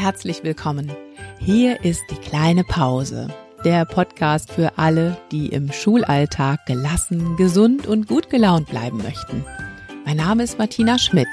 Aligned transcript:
herzlich 0.00 0.42
willkommen. 0.44 0.90
Hier 1.38 1.84
ist 1.84 2.02
die 2.10 2.16
kleine 2.16 2.64
Pause, 2.64 3.28
der 3.66 3.84
Podcast 3.84 4.50
für 4.50 4.78
alle, 4.78 5.18
die 5.30 5.48
im 5.48 5.70
Schulalltag 5.70 6.64
gelassen, 6.64 7.36
gesund 7.36 7.86
und 7.86 8.08
gut 8.08 8.30
gelaunt 8.30 8.70
bleiben 8.70 8.96
möchten. 8.96 9.44
Mein 10.06 10.16
Name 10.16 10.42
ist 10.42 10.58
Martina 10.58 10.98
Schmidt 10.98 11.28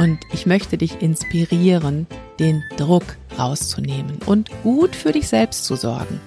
und 0.00 0.18
ich 0.32 0.46
möchte 0.46 0.76
dich 0.78 1.00
inspirieren, 1.00 2.08
den 2.40 2.64
Druck 2.76 3.04
rauszunehmen 3.38 4.18
und 4.26 4.50
gut 4.64 4.96
für 4.96 5.12
dich 5.12 5.28
selbst 5.28 5.64
zu 5.64 5.76
sorgen. 5.76 6.20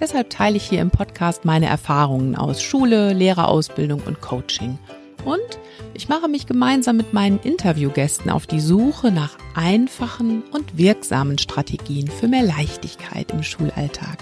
Deshalb 0.00 0.30
teile 0.30 0.56
ich 0.56 0.66
hier 0.66 0.80
im 0.80 0.90
Podcast 0.90 1.44
meine 1.44 1.66
Erfahrungen 1.66 2.34
aus 2.34 2.62
Schule, 2.62 3.12
Lehrerausbildung 3.12 4.00
und 4.06 4.22
Coaching. 4.22 4.78
Und 5.26 5.58
ich 5.92 6.08
mache 6.08 6.28
mich 6.28 6.46
gemeinsam 6.46 6.96
mit 6.96 7.12
meinen 7.12 7.40
Interviewgästen 7.40 8.30
auf 8.30 8.46
die 8.46 8.60
Suche 8.60 9.10
nach 9.10 9.36
einfachen 9.60 10.42
und 10.52 10.78
wirksamen 10.78 11.36
Strategien 11.36 12.08
für 12.08 12.28
mehr 12.28 12.42
Leichtigkeit 12.42 13.30
im 13.30 13.42
Schulalltag. 13.42 14.18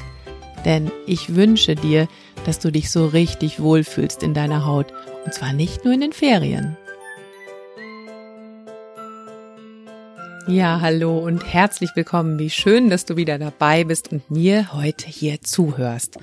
Denn 0.65 0.91
ich 1.07 1.37
wünsche 1.37 1.77
dir, 1.77 2.09
dass 2.45 2.59
du 2.59 2.73
dich 2.73 2.91
so 2.91 3.07
richtig 3.07 3.61
wohlfühlst 3.61 4.25
in 4.25 4.35
deiner 4.35 4.67
Haut. 4.67 4.93
Und 5.25 5.33
zwar 5.33 5.53
nicht 5.53 5.85
nur 5.85 5.95
in 5.95 6.01
den 6.01 6.13
Ferien. 6.13 6.77
Ja, 10.49 10.81
hallo 10.81 11.19
und 11.19 11.45
herzlich 11.53 11.91
willkommen. 11.95 12.41
Wie 12.41 12.51
schön, 12.51 12.91
dass 12.91 13.05
du 13.05 13.17
wieder 13.17 13.39
dabei 13.39 13.85
bist 13.85 14.11
und 14.11 14.29
mir 14.33 14.73
heute 14.73 15.07
hier 15.07 15.41
zuhörst. 15.41 16.19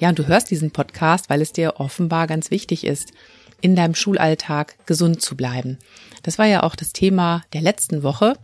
Ja, 0.00 0.10
und 0.10 0.18
du 0.18 0.26
hörst 0.26 0.50
diesen 0.50 0.70
Podcast, 0.70 1.30
weil 1.30 1.40
es 1.40 1.52
dir 1.52 1.80
offenbar 1.80 2.26
ganz 2.26 2.50
wichtig 2.50 2.84
ist, 2.84 3.12
in 3.60 3.76
deinem 3.76 3.94
Schulalltag 3.94 4.76
gesund 4.86 5.22
zu 5.22 5.36
bleiben. 5.36 5.78
Das 6.22 6.38
war 6.38 6.46
ja 6.46 6.62
auch 6.62 6.76
das 6.76 6.92
Thema 6.92 7.42
der 7.52 7.62
letzten 7.62 8.02
Woche. 8.02 8.34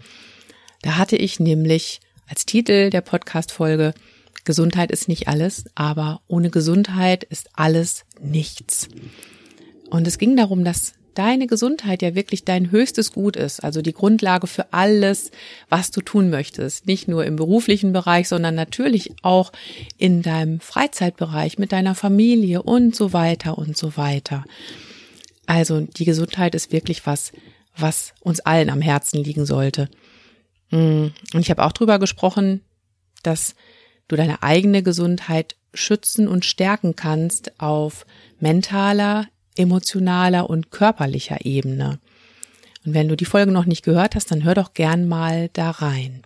Da 0.83 0.97
hatte 0.97 1.17
ich 1.17 1.41
nämlich 1.41 2.01
als 2.29 2.47
Titel 2.47 2.91
der 2.91 3.01
Podcast-Folge 3.01 3.95
Gesundheit 4.45 4.93
ist 4.93 5.09
nicht 5.09 5.29
alles, 5.29 5.65
aber 5.75 6.21
ohne 6.29 6.51
Gesundheit 6.51 7.25
ist 7.25 7.51
alles 7.55 8.05
nichts. 8.21 8.89
Und 9.91 10.07
es 10.07 10.19
ging 10.19 10.37
darum, 10.37 10.65
dass 10.65 10.95
deine 11.15 11.47
Gesundheit 11.47 12.03
ja 12.03 12.15
wirklich 12.15 12.45
dein 12.45 12.71
höchstes 12.71 13.13
Gut 13.13 13.37
ist, 13.37 13.65
also 13.65 13.83
die 13.83 13.93
Grundlage 13.93 14.47
für 14.47 14.73
alles, 14.73 15.31
was 15.69 15.91
du 15.91 16.01
tun 16.01 16.31
möchtest. 16.31 16.87
Nicht 16.87 17.09
nur 17.09 17.25
im 17.25 17.37
beruflichen 17.37 17.93
Bereich, 17.93 18.29
sondern 18.29 18.55
natürlich 18.55 19.13
auch 19.23 19.51
in 19.99 20.23
deinem 20.23 20.61
Freizeitbereich, 20.61 21.59
mit 21.59 21.73
deiner 21.73 21.95
Familie 21.95 22.63
und 22.63 22.95
so 22.95 23.13
weiter 23.13 23.59
und 23.59 23.77
so 23.77 23.97
weiter. 23.97 24.45
Also 25.47 25.81
die 25.81 26.05
Gesundheit 26.05 26.55
ist 26.55 26.73
wirklich 26.73 27.07
was, 27.07 27.33
was 27.77 28.15
uns 28.21 28.41
allen 28.41 28.71
am 28.71 28.81
Herzen 28.81 29.23
liegen 29.23 29.47
sollte. 29.47 29.89
Mm, 30.71 31.07
und 31.33 31.41
ich 31.41 31.51
habe 31.51 31.65
auch 31.65 31.73
drüber 31.73 31.99
gesprochen, 31.99 32.61
dass 33.23 33.55
du 34.09 34.17
deine 34.17 34.43
eigene 34.43 34.83
Gesundheit 34.83 35.57
schützen 35.75 36.29
und 36.29 36.45
stärken 36.45 36.97
kannst 36.97 37.61
auf 37.61 38.07
mentaler, 38.41 39.27
emotionaler 39.57 40.49
und 40.49 40.71
körperlicher 40.71 41.45
Ebene. 41.45 41.99
Und 42.85 42.95
wenn 42.95 43.09
du 43.09 43.17
die 43.17 43.25
Folge 43.25 43.53
noch 43.53 43.67
nicht 43.67 43.85
gehört 43.85 44.15
hast, 44.15 44.31
dann 44.31 44.45
hör 44.45 44.55
doch 44.55 44.75
gern 44.75 45.09
mal 45.09 45.51
da 45.53 45.71
rein. 45.71 46.23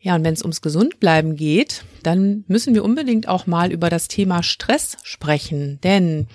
Ja, 0.00 0.14
und 0.14 0.24
wenn 0.24 0.34
es 0.34 0.42
ums 0.42 0.62
Gesundbleiben 0.62 1.34
geht, 1.34 1.84
dann 2.04 2.44
müssen 2.46 2.74
wir 2.74 2.84
unbedingt 2.84 3.28
auch 3.28 3.46
mal 3.46 3.72
über 3.72 3.90
das 3.90 4.06
Thema 4.06 4.44
Stress 4.44 4.96
sprechen, 5.02 5.80
denn 5.82 6.28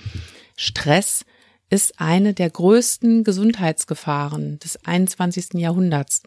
Stress 0.58 1.26
ist 1.74 2.00
eine 2.00 2.34
der 2.36 2.52
größten 2.52 3.24
Gesundheitsgefahren 3.24 4.60
des 4.60 4.86
21. 4.86 5.56
Jahrhunderts. 5.56 6.22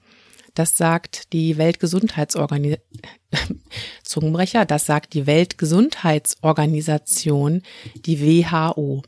Das 0.55 0.77
sagt 0.77 1.33
die 1.33 1.57
Weltgesundheitsorganisation, 1.57 2.83
Zungenbrecher, 4.03 4.65
das 4.65 4.87
sagt 4.87 5.15
die 5.15 5.29
Weltgesundheitsorganisation, 5.29 7.63
die 7.95 8.21
WHO. 8.21 9.05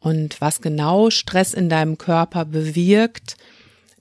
Und 0.00 0.38
was 0.42 0.60
genau 0.60 1.08
Stress 1.08 1.54
in 1.54 1.70
deinem 1.70 1.96
Körper 1.96 2.44
bewirkt, 2.44 3.38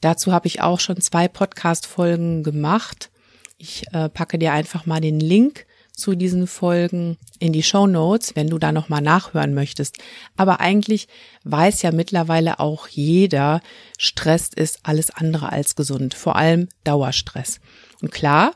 dazu 0.02 0.34
habe 0.34 0.48
ich 0.48 0.62
auch 0.62 0.82
schon 0.82 1.00
zwei 1.00 1.30
Podcast-Folgen 1.30 2.44
gemacht. 2.44 3.10
Ich 3.58 3.86
äh, 3.94 4.10
packe 4.10 4.38
dir 4.38 4.52
einfach 4.52 4.86
mal 4.86 5.00
den 5.00 5.22
Link 5.22 5.66
zu 5.96 6.16
diesen 6.16 6.48
Folgen 6.48 7.18
in 7.40 7.54
die 7.54 7.64
Show 7.64 7.88
Notes, 7.88 8.36
wenn 8.36 8.50
du 8.50 8.58
da 8.58 8.72
nochmal 8.72 9.02
nachhören 9.02 9.54
möchtest. 9.54 9.98
Aber 10.36 10.60
eigentlich 10.60 11.08
weiß 11.44 11.84
ja 11.84 11.92
mittlerweile 11.92 12.60
auch 12.60 12.88
jeder, 12.88 13.62
Stress 13.98 14.50
ist 14.56 14.80
alles 14.84 15.12
andere 15.12 15.52
als 15.52 15.76
gesund, 15.76 16.14
vor 16.16 16.36
allem 16.36 16.68
Dauerstress. 16.84 17.60
Und 18.02 18.12
klar, 18.12 18.54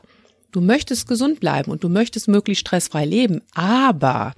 du 0.50 0.60
möchtest 0.60 1.06
gesund 1.06 1.38
bleiben 1.40 1.70
und 1.70 1.84
du 1.84 1.88
möchtest 1.88 2.26
möglichst 2.28 2.62
stressfrei 2.62 3.04
leben, 3.04 3.42
aber 3.54 4.34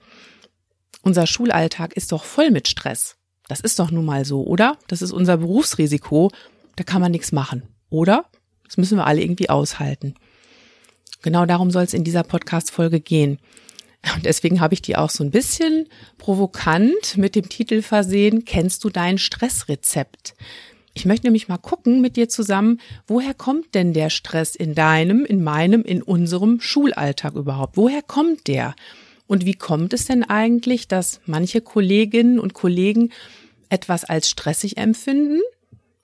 unser 1.03 1.27
Schulalltag 1.27 1.95
ist 1.95 2.13
doch 2.13 2.25
voll 2.25 2.51
mit 2.51 2.69
Stress. 2.69 3.17
Das 3.49 3.61
ist 3.61 3.79
doch 3.79 3.91
nun 3.91 4.05
mal 4.05 4.25
so, 4.25 4.45
oder? 4.45 4.77
Das 4.89 5.01
ist 5.01 5.13
unser 5.13 5.39
Berufsrisiko, 5.39 6.31
da 6.77 6.85
kann 6.85 7.01
man 7.01 7.11
nichts 7.11 7.33
machen, 7.33 7.63
oder? 7.89 8.27
Das 8.65 8.77
müssen 8.77 8.99
wir 8.99 9.07
alle 9.07 9.23
irgendwie 9.23 9.49
aushalten. 9.49 10.15
Genau 11.23 11.47
darum 11.47 11.71
soll 11.71 11.85
es 11.85 11.95
in 11.95 12.05
dieser 12.05 12.23
Podcast-Folge 12.23 13.01
gehen. 13.01 13.39
Und 14.15 14.25
deswegen 14.25 14.61
habe 14.61 14.75
ich 14.75 14.83
die 14.83 14.97
auch 14.97 15.11
so 15.11 15.23
ein 15.23 15.31
bisschen 15.31 15.87
provokant 16.17 17.17
mit 17.17 17.35
dem 17.35 17.49
Titel 17.49 17.83
versehen, 17.83 18.45
kennst 18.45 18.83
du 18.85 18.89
dein 18.89 19.19
Stressrezept? 19.19 20.35
Ich 20.95 21.05
möchte 21.05 21.27
nämlich 21.27 21.49
mal 21.49 21.59
gucken 21.59 22.01
mit 22.01 22.17
dir 22.17 22.29
zusammen, 22.29 22.81
woher 23.07 23.35
kommt 23.35 23.75
denn 23.75 23.93
der 23.93 24.11
Stress 24.11 24.57
in 24.57 24.75
deinem, 24.75 25.25
in 25.25 25.45
meinem, 25.45 25.83
in 25.83 26.03
unserem 26.03 26.61
Schulalltag 26.61 27.35
überhaupt? 27.35 27.77
Woher 27.77 28.03
kommt 28.03 28.49
der? 28.49 28.75
Und 29.27 29.45
wie 29.45 29.55
kommt 29.55 29.93
es 29.93 30.07
denn 30.07 30.25
eigentlich, 30.25 30.89
dass 30.89 31.21
manche 31.27 31.61
Kolleginnen 31.61 32.41
und 32.41 32.55
Kollegen 32.55 33.11
etwas 33.69 34.05
als 34.05 34.29
stressig 34.29 34.79
empfinden 34.79 35.41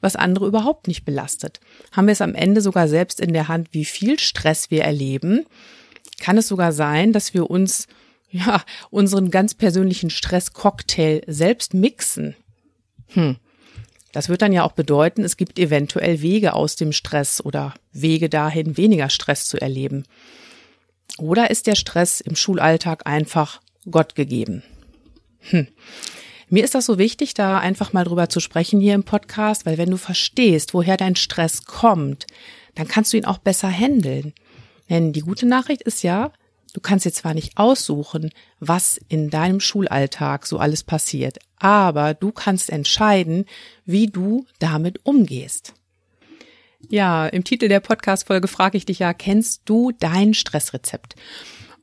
was 0.00 0.16
andere 0.16 0.46
überhaupt 0.46 0.88
nicht 0.88 1.04
belastet. 1.04 1.60
Haben 1.92 2.06
wir 2.06 2.12
es 2.12 2.20
am 2.20 2.34
Ende 2.34 2.60
sogar 2.60 2.88
selbst 2.88 3.20
in 3.20 3.32
der 3.32 3.48
Hand, 3.48 3.68
wie 3.72 3.84
viel 3.84 4.18
Stress 4.18 4.70
wir 4.70 4.84
erleben? 4.84 5.46
Kann 6.20 6.38
es 6.38 6.48
sogar 6.48 6.72
sein, 6.72 7.12
dass 7.12 7.34
wir 7.34 7.50
uns 7.50 7.86
ja 8.30 8.62
unseren 8.90 9.30
ganz 9.30 9.54
persönlichen 9.54 10.10
Stresscocktail 10.10 11.22
selbst 11.26 11.74
mixen? 11.74 12.36
Hm. 13.08 13.36
Das 14.12 14.28
wird 14.28 14.40
dann 14.40 14.52
ja 14.52 14.64
auch 14.64 14.72
bedeuten, 14.72 15.24
es 15.24 15.36
gibt 15.36 15.58
eventuell 15.58 16.22
Wege 16.22 16.54
aus 16.54 16.76
dem 16.76 16.92
Stress 16.92 17.44
oder 17.44 17.74
Wege 17.92 18.30
dahin, 18.30 18.76
weniger 18.78 19.10
Stress 19.10 19.46
zu 19.46 19.60
erleben. 19.60 20.04
Oder 21.18 21.50
ist 21.50 21.66
der 21.66 21.74
Stress 21.74 22.20
im 22.20 22.36
Schulalltag 22.36 23.06
einfach 23.06 23.60
Gott 23.90 24.14
gegeben? 24.14 24.62
Hm. 25.40 25.68
Mir 26.48 26.62
ist 26.62 26.76
das 26.76 26.86
so 26.86 26.96
wichtig, 26.96 27.34
da 27.34 27.58
einfach 27.58 27.92
mal 27.92 28.04
drüber 28.04 28.28
zu 28.28 28.38
sprechen 28.38 28.80
hier 28.80 28.94
im 28.94 29.02
Podcast, 29.02 29.66
weil 29.66 29.78
wenn 29.78 29.90
du 29.90 29.96
verstehst, 29.96 30.74
woher 30.74 30.96
dein 30.96 31.16
Stress 31.16 31.64
kommt, 31.64 32.26
dann 32.76 32.86
kannst 32.86 33.12
du 33.12 33.16
ihn 33.16 33.24
auch 33.24 33.38
besser 33.38 33.68
handeln. 33.68 34.32
Denn 34.88 35.12
die 35.12 35.22
gute 35.22 35.46
Nachricht 35.46 35.82
ist 35.82 36.04
ja, 36.04 36.32
du 36.72 36.80
kannst 36.80 37.04
jetzt 37.04 37.18
zwar 37.18 37.34
nicht 37.34 37.58
aussuchen, 37.58 38.30
was 38.60 39.00
in 39.08 39.28
deinem 39.28 39.58
Schulalltag 39.58 40.46
so 40.46 40.58
alles 40.58 40.84
passiert, 40.84 41.38
aber 41.58 42.14
du 42.14 42.30
kannst 42.30 42.70
entscheiden, 42.70 43.46
wie 43.84 44.06
du 44.06 44.46
damit 44.60 45.04
umgehst. 45.04 45.74
Ja, 46.88 47.26
im 47.26 47.42
Titel 47.42 47.66
der 47.66 47.80
Podcast-Folge 47.80 48.46
frage 48.46 48.78
ich 48.78 48.86
dich 48.86 49.00
ja, 49.00 49.12
kennst 49.14 49.62
du 49.64 49.90
dein 49.98 50.34
Stressrezept? 50.34 51.16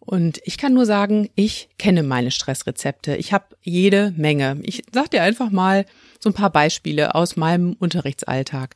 Und 0.05 0.41
ich 0.43 0.57
kann 0.57 0.73
nur 0.73 0.85
sagen, 0.85 1.29
ich 1.35 1.69
kenne 1.77 2.03
meine 2.03 2.31
Stressrezepte. 2.31 3.15
Ich 3.15 3.31
habe 3.31 3.55
jede 3.61 4.13
Menge. 4.17 4.59
Ich 4.63 4.83
sag 4.91 5.09
dir 5.11 5.23
einfach 5.23 5.49
mal 5.49 5.85
so 6.19 6.29
ein 6.29 6.33
paar 6.33 6.49
Beispiele 6.49 7.15
aus 7.15 7.37
meinem 7.37 7.73
Unterrichtsalltag. 7.79 8.75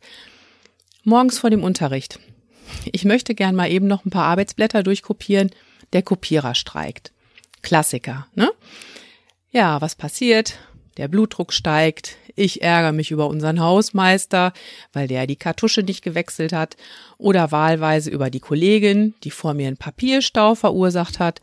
Morgens 1.03 1.39
vor 1.39 1.49
dem 1.49 1.63
Unterricht. 1.63 2.19
Ich 2.91 3.03
möchte 3.03 3.35
gern 3.35 3.55
mal 3.55 3.69
eben 3.69 3.87
noch 3.87 4.05
ein 4.05 4.09
paar 4.09 4.25
Arbeitsblätter 4.25 4.83
durchkopieren. 4.83 5.51
Der 5.93 6.01
Kopierer 6.01 6.55
streikt. 6.55 7.11
Klassiker, 7.61 8.27
ne? 8.35 8.49
Ja, 9.51 9.81
was 9.81 9.95
passiert? 9.95 10.57
Der 10.97 11.07
Blutdruck 11.07 11.53
steigt, 11.53 12.17
ich 12.35 12.61
ärgere 12.61 12.91
mich 12.91 13.11
über 13.11 13.27
unseren 13.27 13.59
Hausmeister, 13.59 14.51
weil 14.93 15.07
der 15.07 15.27
die 15.27 15.35
Kartusche 15.35 15.81
nicht 15.83 16.03
gewechselt 16.03 16.53
hat, 16.53 16.75
oder 17.17 17.51
wahlweise 17.51 18.09
über 18.09 18.29
die 18.29 18.39
Kollegin, 18.39 19.13
die 19.23 19.31
vor 19.31 19.53
mir 19.53 19.67
einen 19.67 19.77
Papierstau 19.77 20.55
verursacht 20.55 21.19
hat. 21.19 21.41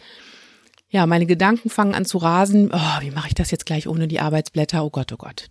Ja, 0.90 1.06
meine 1.06 1.26
Gedanken 1.26 1.70
fangen 1.70 1.94
an 1.94 2.04
zu 2.04 2.18
rasen. 2.18 2.70
Oh, 2.72 3.00
wie 3.00 3.10
mache 3.10 3.28
ich 3.28 3.34
das 3.34 3.50
jetzt 3.50 3.66
gleich 3.66 3.88
ohne 3.88 4.06
die 4.06 4.20
Arbeitsblätter? 4.20 4.84
Oh 4.84 4.90
Gott, 4.90 5.12
oh 5.12 5.16
Gott. 5.16 5.48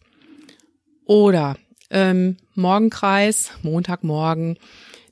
Oder 1.05 1.57
ähm, 1.89 2.37
Morgenkreis, 2.55 3.51
Montagmorgen. 3.61 4.57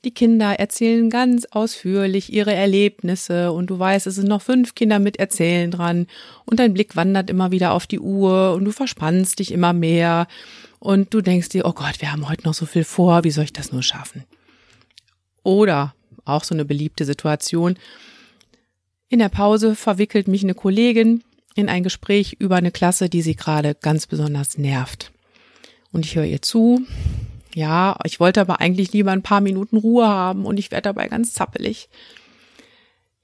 Die 0.04 0.10
Kinder 0.10 0.58
erzählen 0.58 1.10
ganz 1.10 1.46
ausführlich 1.52 2.32
ihre 2.32 2.52
Erlebnisse 2.52 3.52
und 3.52 3.68
du 3.68 3.78
weißt, 3.78 4.08
es 4.08 4.16
sind 4.16 4.28
noch 4.28 4.42
fünf 4.42 4.74
Kinder 4.74 4.98
mit 4.98 5.18
Erzählen 5.18 5.70
dran 5.70 6.08
und 6.44 6.58
dein 6.58 6.74
Blick 6.74 6.96
wandert 6.96 7.30
immer 7.30 7.52
wieder 7.52 7.72
auf 7.72 7.86
die 7.86 8.00
Uhr 8.00 8.54
und 8.54 8.64
du 8.64 8.72
verspannst 8.72 9.38
dich 9.38 9.52
immer 9.52 9.72
mehr 9.72 10.26
und 10.80 11.14
du 11.14 11.20
denkst 11.20 11.50
dir, 11.50 11.66
oh 11.66 11.72
Gott, 11.72 12.00
wir 12.00 12.10
haben 12.10 12.28
heute 12.28 12.44
noch 12.44 12.54
so 12.54 12.66
viel 12.66 12.82
vor, 12.82 13.22
wie 13.22 13.30
soll 13.30 13.44
ich 13.44 13.52
das 13.52 13.70
nur 13.70 13.84
schaffen? 13.84 14.24
Oder 15.44 15.94
auch 16.24 16.42
so 16.42 16.54
eine 16.54 16.64
beliebte 16.64 17.04
Situation. 17.04 17.78
In 19.08 19.20
der 19.20 19.28
Pause 19.28 19.76
verwickelt 19.76 20.26
mich 20.26 20.42
eine 20.42 20.54
Kollegin 20.54 21.22
in 21.54 21.68
ein 21.68 21.84
Gespräch 21.84 22.36
über 22.38 22.56
eine 22.56 22.72
Klasse, 22.72 23.08
die 23.08 23.22
sie 23.22 23.36
gerade 23.36 23.76
ganz 23.76 24.06
besonders 24.08 24.58
nervt. 24.58 25.12
Und 25.92 26.06
ich 26.06 26.16
höre 26.16 26.24
ihr 26.24 26.42
zu. 26.42 26.80
Ja, 27.54 27.98
ich 28.04 28.20
wollte 28.20 28.40
aber 28.40 28.60
eigentlich 28.60 28.92
lieber 28.92 29.10
ein 29.10 29.22
paar 29.22 29.40
Minuten 29.40 29.76
Ruhe 29.76 30.06
haben 30.06 30.46
und 30.46 30.58
ich 30.58 30.70
werde 30.70 30.82
dabei 30.82 31.08
ganz 31.08 31.32
zappelig. 31.32 31.88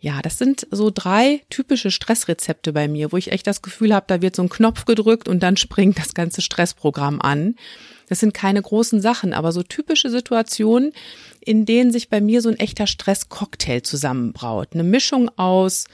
Ja, 0.01 0.23
das 0.23 0.39
sind 0.39 0.67
so 0.71 0.91
drei 0.95 1.43
typische 1.51 1.91
Stressrezepte 1.91 2.73
bei 2.73 2.87
mir, 2.87 3.11
wo 3.11 3.17
ich 3.17 3.33
echt 3.33 3.49
das 3.49 3.63
Gefühl 3.63 3.93
habe, 3.93 4.07
da 4.07 4.23
wird 4.23 4.37
so 4.37 4.43
ein 4.43 4.49
Knopf 4.49 4.85
gedrückt 4.85 5.29
und 5.29 5.43
dann 5.43 5.57
springt 5.59 5.99
das 5.99 6.15
ganze 6.15 6.41
Stressprogramm 6.41 7.21
an. 7.21 7.57
Das 8.09 8.21
sind 8.21 8.33
keine 8.33 8.63
großen 8.63 9.01
Sachen, 9.01 9.35
aber 9.35 9.53
so 9.53 9.63
typische 9.63 10.09
Situationen, 10.09 10.93
in 11.41 11.67
denen 11.67 11.93
sich 11.93 12.09
bei 12.09 12.21
mir 12.21 12.43
so 12.43 12.49
ein 12.49 12.59
echter 12.59 12.87
Stresscocktail 12.87 13.83
zusammenbraut. 13.83 14.69
Eine 14.73 14.85
Mischung 14.85 15.31
aus 15.37 15.87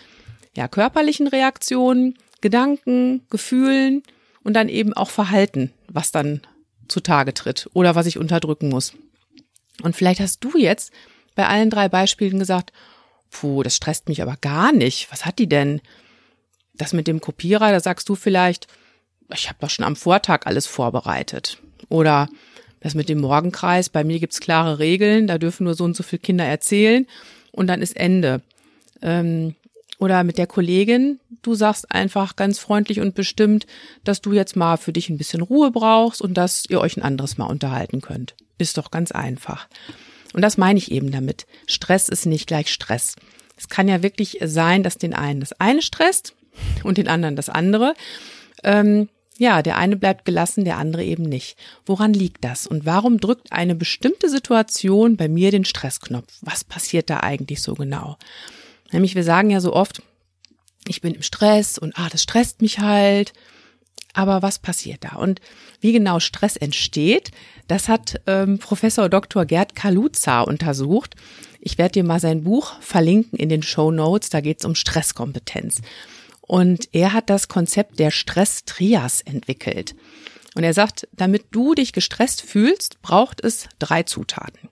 ja, 0.54 0.68
körperlichen 0.68 1.26
Reaktionen, 1.26 2.16
Gedanken, 2.40 3.22
Gefühlen 3.30 4.02
und 4.44 4.54
dann 4.54 4.68
eben 4.68 4.92
auch 4.92 5.10
Verhalten, 5.10 5.72
was 5.88 6.12
dann 6.12 6.42
zutage 6.88 7.34
tritt 7.34 7.68
oder 7.72 7.94
was 7.94 8.06
ich 8.06 8.18
unterdrücken 8.18 8.68
muss. 8.68 8.94
Und 9.82 9.96
vielleicht 9.96 10.20
hast 10.20 10.42
du 10.44 10.56
jetzt 10.56 10.92
bei 11.34 11.46
allen 11.46 11.70
drei 11.70 11.88
Beispielen 11.88 12.38
gesagt, 12.38 12.72
puh, 13.30 13.62
das 13.62 13.76
stresst 13.76 14.08
mich 14.08 14.22
aber 14.22 14.36
gar 14.40 14.72
nicht. 14.72 15.08
Was 15.10 15.26
hat 15.26 15.38
die 15.38 15.48
denn? 15.48 15.80
Das 16.74 16.92
mit 16.92 17.06
dem 17.06 17.20
Kopierer, 17.20 17.70
da 17.70 17.80
sagst 17.80 18.08
du 18.08 18.14
vielleicht, 18.14 18.66
ich 19.32 19.48
habe 19.48 19.58
doch 19.60 19.70
schon 19.70 19.84
am 19.84 19.96
Vortag 19.96 20.46
alles 20.46 20.66
vorbereitet. 20.66 21.58
Oder 21.88 22.28
das 22.80 22.94
mit 22.94 23.08
dem 23.08 23.20
Morgenkreis, 23.20 23.88
bei 23.88 24.04
mir 24.04 24.18
gibt's 24.18 24.40
klare 24.40 24.78
Regeln, 24.78 25.26
da 25.26 25.38
dürfen 25.38 25.64
nur 25.64 25.74
so 25.74 25.84
und 25.84 25.96
so 25.96 26.02
viele 26.02 26.20
Kinder 26.20 26.44
erzählen 26.44 27.06
und 27.52 27.66
dann 27.66 27.80
ist 27.80 27.96
Ende. 27.96 28.42
Ähm, 29.02 29.54
oder 29.98 30.24
mit 30.24 30.38
der 30.38 30.46
Kollegin, 30.46 31.20
du 31.42 31.54
sagst 31.54 31.90
einfach 31.90 32.36
ganz 32.36 32.58
freundlich 32.58 33.00
und 33.00 33.14
bestimmt, 33.14 33.66
dass 34.02 34.20
du 34.20 34.32
jetzt 34.32 34.56
mal 34.56 34.76
für 34.76 34.92
dich 34.92 35.08
ein 35.08 35.18
bisschen 35.18 35.40
Ruhe 35.40 35.70
brauchst 35.70 36.20
und 36.20 36.34
dass 36.34 36.64
ihr 36.68 36.80
euch 36.80 36.96
ein 36.96 37.02
anderes 37.02 37.38
Mal 37.38 37.46
unterhalten 37.46 38.00
könnt. 38.00 38.34
Ist 38.58 38.78
doch 38.78 38.90
ganz 38.90 39.12
einfach. 39.12 39.68
Und 40.32 40.42
das 40.42 40.58
meine 40.58 40.78
ich 40.78 40.90
eben 40.90 41.12
damit. 41.12 41.46
Stress 41.66 42.08
ist 42.08 42.26
nicht 42.26 42.46
gleich 42.46 42.72
Stress. 42.72 43.16
Es 43.56 43.68
kann 43.68 43.88
ja 43.88 44.02
wirklich 44.02 44.38
sein, 44.44 44.82
dass 44.82 44.98
den 44.98 45.14
einen 45.14 45.40
das 45.40 45.52
eine 45.60 45.80
stresst 45.80 46.34
und 46.82 46.98
den 46.98 47.08
anderen 47.08 47.36
das 47.36 47.48
andere. 47.48 47.94
Ähm, 48.64 49.08
ja, 49.36 49.62
der 49.62 49.78
eine 49.78 49.96
bleibt 49.96 50.24
gelassen, 50.24 50.64
der 50.64 50.78
andere 50.78 51.04
eben 51.04 51.24
nicht. 51.24 51.56
Woran 51.86 52.12
liegt 52.12 52.44
das? 52.44 52.66
Und 52.66 52.86
warum 52.86 53.18
drückt 53.18 53.52
eine 53.52 53.74
bestimmte 53.74 54.28
Situation 54.28 55.16
bei 55.16 55.28
mir 55.28 55.50
den 55.50 55.64
Stressknopf? 55.64 56.32
Was 56.40 56.62
passiert 56.62 57.10
da 57.10 57.20
eigentlich 57.20 57.60
so 57.62 57.74
genau? 57.74 58.16
Nämlich, 58.92 59.14
wir 59.14 59.24
sagen 59.24 59.50
ja 59.50 59.60
so 59.60 59.72
oft, 59.72 60.02
ich 60.86 61.00
bin 61.00 61.14
im 61.14 61.22
Stress 61.22 61.78
und 61.78 61.98
ah, 61.98 62.08
das 62.10 62.22
stresst 62.22 62.62
mich 62.62 62.78
halt. 62.78 63.32
Aber 64.12 64.42
was 64.42 64.60
passiert 64.60 65.02
da? 65.02 65.16
Und 65.16 65.40
wie 65.80 65.92
genau 65.92 66.20
Stress 66.20 66.56
entsteht, 66.56 67.32
das 67.66 67.88
hat 67.88 68.20
ähm, 68.26 68.58
Professor 68.58 69.08
Dr. 69.08 69.44
Gerd 69.44 69.74
Kaluza 69.74 70.42
untersucht. 70.42 71.16
Ich 71.60 71.78
werde 71.78 71.92
dir 71.92 72.04
mal 72.04 72.20
sein 72.20 72.44
Buch 72.44 72.80
verlinken 72.80 73.38
in 73.38 73.48
den 73.48 73.64
Show 73.64 73.90
Notes. 73.90 74.30
Da 74.30 74.40
geht 74.40 74.60
es 74.60 74.64
um 74.64 74.76
Stresskompetenz. 74.76 75.80
Und 76.42 76.88
er 76.92 77.12
hat 77.12 77.28
das 77.28 77.48
Konzept 77.48 77.98
der 77.98 78.12
Stress-Trias 78.12 79.22
entwickelt. 79.22 79.96
Und 80.54 80.62
er 80.62 80.74
sagt, 80.74 81.08
damit 81.12 81.46
du 81.50 81.74
dich 81.74 81.92
gestresst 81.92 82.42
fühlst, 82.42 83.02
braucht 83.02 83.42
es 83.42 83.68
drei 83.80 84.04
Zutaten. 84.04 84.68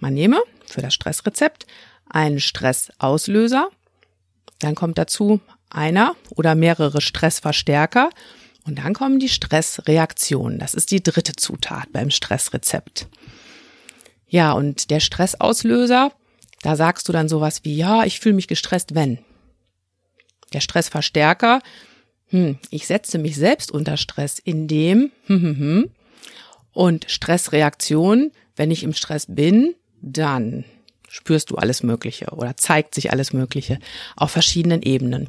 Man 0.00 0.12
nehme 0.12 0.42
für 0.66 0.82
das 0.82 0.92
Stressrezept 0.92 1.66
einen 2.12 2.40
Stressauslöser, 2.40 3.68
dann 4.58 4.74
kommt 4.74 4.98
dazu 4.98 5.40
einer 5.70 6.14
oder 6.30 6.54
mehrere 6.54 7.00
Stressverstärker 7.00 8.10
und 8.64 8.78
dann 8.78 8.94
kommen 8.94 9.18
die 9.18 9.28
Stressreaktionen. 9.28 10.58
Das 10.58 10.74
ist 10.74 10.90
die 10.90 11.02
dritte 11.02 11.34
Zutat 11.34 11.92
beim 11.92 12.10
Stressrezept. 12.10 13.08
Ja, 14.28 14.52
und 14.52 14.90
der 14.90 15.00
Stressauslöser, 15.00 16.12
da 16.62 16.76
sagst 16.76 17.08
du 17.08 17.12
dann 17.12 17.28
sowas 17.28 17.64
wie, 17.64 17.76
ja, 17.76 18.04
ich 18.04 18.20
fühle 18.20 18.36
mich 18.36 18.48
gestresst, 18.48 18.94
wenn. 18.94 19.18
Der 20.52 20.60
Stressverstärker, 20.60 21.60
hm, 22.28 22.58
ich 22.70 22.86
setze 22.86 23.18
mich 23.18 23.36
selbst 23.36 23.72
unter 23.72 23.96
Stress, 23.96 24.38
indem, 24.38 25.10
hm, 25.26 25.42
hm, 25.42 25.56
hm. 25.58 25.90
Und 26.72 27.10
Stressreaktion, 27.10 28.30
wenn 28.56 28.70
ich 28.70 28.84
im 28.84 28.94
Stress 28.94 29.26
bin, 29.28 29.74
dann 30.00 30.64
spürst 31.12 31.50
du 31.50 31.56
alles 31.56 31.82
Mögliche 31.82 32.30
oder 32.30 32.56
zeigt 32.56 32.94
sich 32.94 33.12
alles 33.12 33.34
Mögliche 33.34 33.78
auf 34.16 34.30
verschiedenen 34.30 34.80
Ebenen. 34.80 35.28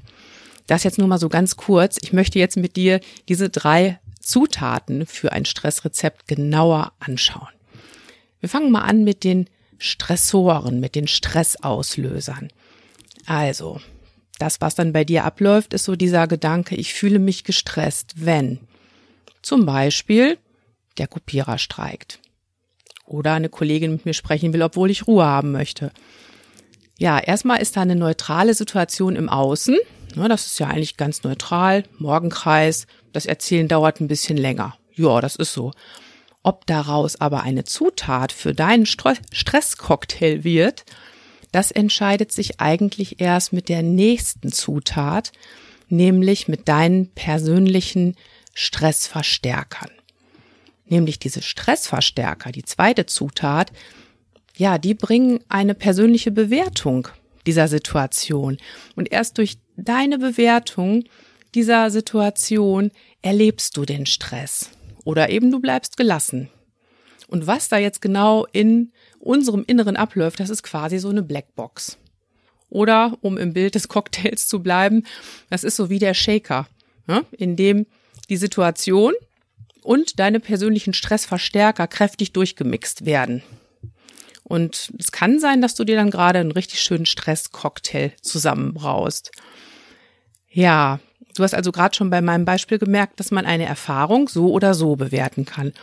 Das 0.65 0.85
jetzt 0.85 0.97
nur 0.97 1.09
mal 1.09 1.19
so 1.19 1.27
ganz 1.27 1.57
kurz. 1.57 1.97
Ich 2.01 2.13
möchte 2.13 2.39
jetzt 2.39 2.55
mit 2.55 2.77
dir 2.77 3.01
diese 3.27 3.49
drei 3.49 3.99
Zutaten 4.21 5.05
für 5.05 5.33
ein 5.33 5.43
Stressrezept 5.43 6.25
genauer 6.27 6.93
anschauen. 6.99 7.49
Wir 8.39 8.47
fangen 8.47 8.71
mal 8.71 8.83
an 8.83 9.03
mit 9.03 9.25
den 9.25 9.49
Stressoren, 9.77 10.79
mit 10.79 10.95
den 10.95 11.07
Stressauslösern. 11.07 12.47
Also, 13.25 13.81
das, 14.39 14.61
was 14.61 14.75
dann 14.75 14.93
bei 14.93 15.03
dir 15.03 15.25
abläuft, 15.25 15.73
ist 15.73 15.83
so 15.83 15.97
dieser 15.97 16.27
Gedanke, 16.27 16.75
ich 16.75 16.93
fühle 16.93 17.19
mich 17.19 17.43
gestresst, 17.43 18.13
wenn 18.15 18.59
zum 19.41 19.65
Beispiel 19.65 20.37
der 20.97 21.07
Kopierer 21.07 21.57
streikt 21.57 22.19
oder 23.13 23.33
eine 23.33 23.49
Kollegin 23.49 23.91
mit 23.91 24.05
mir 24.05 24.13
sprechen 24.13 24.53
will, 24.53 24.63
obwohl 24.63 24.89
ich 24.89 25.05
Ruhe 25.05 25.23
haben 25.23 25.51
möchte. 25.51 25.91
Ja, 26.97 27.19
erstmal 27.19 27.61
ist 27.61 27.77
da 27.77 27.81
eine 27.81 27.95
neutrale 27.95 28.55
Situation 28.55 29.15
im 29.15 29.29
Außen. 29.29 29.77
Das 30.15 30.47
ist 30.47 30.59
ja 30.59 30.67
eigentlich 30.67 30.97
ganz 30.97 31.23
neutral. 31.23 31.83
Morgenkreis, 31.99 32.87
das 33.11 33.25
Erzählen 33.25 33.67
dauert 33.67 33.99
ein 33.99 34.07
bisschen 34.07 34.37
länger. 34.37 34.75
Ja, 34.95 35.21
das 35.21 35.35
ist 35.35 35.53
so. 35.53 35.71
Ob 36.41 36.65
daraus 36.65 37.21
aber 37.21 37.43
eine 37.43 37.63
Zutat 37.63 38.31
für 38.31 38.53
deinen 38.53 38.85
Stresscocktail 38.85 40.43
wird, 40.43 40.83
das 41.51 41.71
entscheidet 41.71 42.31
sich 42.31 42.59
eigentlich 42.59 43.21
erst 43.21 43.53
mit 43.53 43.69
der 43.69 43.83
nächsten 43.83 44.51
Zutat, 44.51 45.31
nämlich 45.87 46.47
mit 46.47 46.67
deinen 46.67 47.11
persönlichen 47.11 48.15
Stressverstärkern 48.55 49.89
nämlich 50.93 51.19
diese 51.19 51.41
Stressverstärker, 51.41 52.51
die 52.51 52.63
zweite 52.63 53.05
Zutat, 53.05 53.71
ja, 54.55 54.77
die 54.77 54.93
bringen 54.93 55.39
eine 55.49 55.73
persönliche 55.73 56.31
Bewertung 56.31 57.07
dieser 57.45 57.67
Situation. 57.67 58.57
Und 58.95 59.11
erst 59.11 59.39
durch 59.39 59.57
deine 59.75 60.19
Bewertung 60.19 61.03
dieser 61.55 61.89
Situation 61.89 62.91
erlebst 63.21 63.75
du 63.75 63.85
den 63.85 64.05
Stress. 64.05 64.69
Oder 65.03 65.29
eben 65.29 65.51
du 65.51 65.59
bleibst 65.59 65.97
gelassen. 65.97 66.49
Und 67.27 67.47
was 67.47 67.67
da 67.67 67.77
jetzt 67.77 68.01
genau 68.01 68.45
in 68.51 68.91
unserem 69.19 69.63
Inneren 69.65 69.95
abläuft, 69.95 70.39
das 70.39 70.51
ist 70.51 70.61
quasi 70.61 70.99
so 70.99 71.09
eine 71.09 71.23
Blackbox. 71.23 71.97
Oder, 72.69 73.17
um 73.21 73.37
im 73.37 73.53
Bild 73.53 73.75
des 73.75 73.87
Cocktails 73.87 74.47
zu 74.47 74.61
bleiben, 74.61 75.03
das 75.49 75.63
ist 75.63 75.75
so 75.75 75.89
wie 75.89 75.99
der 75.99 76.13
Shaker, 76.13 76.67
in 77.31 77.55
dem 77.55 77.87
die 78.29 78.37
Situation, 78.37 79.13
und 79.83 80.19
deine 80.19 80.39
persönlichen 80.39 80.93
Stressverstärker 80.93 81.87
kräftig 81.87 82.33
durchgemixt 82.33 83.05
werden. 83.05 83.43
Und 84.43 84.91
es 84.99 85.11
kann 85.11 85.39
sein, 85.39 85.61
dass 85.61 85.75
du 85.75 85.83
dir 85.83 85.95
dann 85.95 86.11
gerade 86.11 86.39
einen 86.39 86.51
richtig 86.51 86.81
schönen 86.81 87.05
Stresscocktail 87.05 88.11
zusammenbraust. 88.21 89.31
Ja, 90.49 90.99
du 91.35 91.43
hast 91.43 91.53
also 91.53 91.71
gerade 91.71 91.95
schon 91.95 92.09
bei 92.09 92.21
meinem 92.21 92.45
Beispiel 92.45 92.77
gemerkt, 92.77 93.19
dass 93.19 93.31
man 93.31 93.45
eine 93.45 93.65
Erfahrung 93.65 94.27
so 94.27 94.51
oder 94.51 94.73
so 94.73 94.95
bewerten 94.95 95.45
kann. 95.45 95.73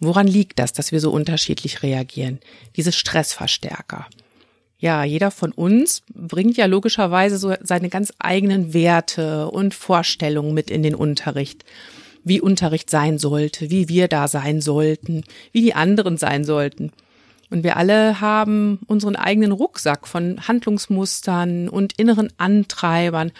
Woran 0.00 0.26
liegt 0.26 0.58
das, 0.58 0.72
dass 0.72 0.92
wir 0.92 1.00
so 1.00 1.10
unterschiedlich 1.10 1.82
reagieren? 1.82 2.40
Diese 2.76 2.92
Stressverstärker. 2.92 4.06
Ja, 4.78 5.04
jeder 5.04 5.30
von 5.30 5.52
uns 5.52 6.02
bringt 6.14 6.56
ja 6.56 6.64
logischerweise 6.64 7.36
so 7.36 7.54
seine 7.60 7.90
ganz 7.90 8.14
eigenen 8.18 8.72
Werte 8.72 9.50
und 9.50 9.74
Vorstellungen 9.74 10.54
mit 10.54 10.70
in 10.70 10.82
den 10.82 10.94
Unterricht 10.94 11.64
wie 12.24 12.40
Unterricht 12.40 12.90
sein 12.90 13.18
sollte, 13.18 13.70
wie 13.70 13.88
wir 13.88 14.08
da 14.08 14.28
sein 14.28 14.60
sollten, 14.60 15.24
wie 15.52 15.62
die 15.62 15.74
anderen 15.74 16.16
sein 16.16 16.44
sollten. 16.44 16.92
Und 17.50 17.64
wir 17.64 17.76
alle 17.76 18.20
haben 18.20 18.78
unseren 18.86 19.16
eigenen 19.16 19.52
Rucksack 19.52 20.06
von 20.06 20.46
Handlungsmustern 20.46 21.68
und 21.68 21.94
inneren 21.98 22.32
Antreibern. 22.38 23.32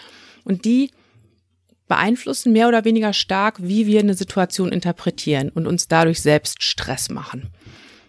Und 0.43 0.65
die 0.65 0.91
beeinflussen 1.87 2.53
mehr 2.53 2.67
oder 2.67 2.85
weniger 2.85 3.13
stark, 3.13 3.57
wie 3.61 3.85
wir 3.85 3.99
eine 3.99 4.13
Situation 4.13 4.71
interpretieren 4.71 5.49
und 5.49 5.67
uns 5.67 5.87
dadurch 5.87 6.21
selbst 6.21 6.63
Stress 6.63 7.09
machen. 7.09 7.49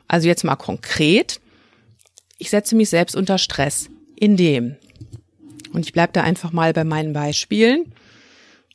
Also 0.09 0.29
jetzt 0.29 0.45
mal 0.45 0.57
konkret. 0.57 1.41
Ich 2.39 2.51
setze 2.51 2.77
mich 2.77 2.91
selbst 2.91 3.17
unter 3.17 3.39
Stress, 3.39 3.89
indem, 4.17 4.77
und 5.73 5.87
ich 5.87 5.93
bleibe 5.93 6.13
da 6.13 6.23
einfach 6.23 6.53
mal 6.53 6.73
bei 6.73 6.85
meinen 6.85 7.13
Beispielen, 7.13 7.93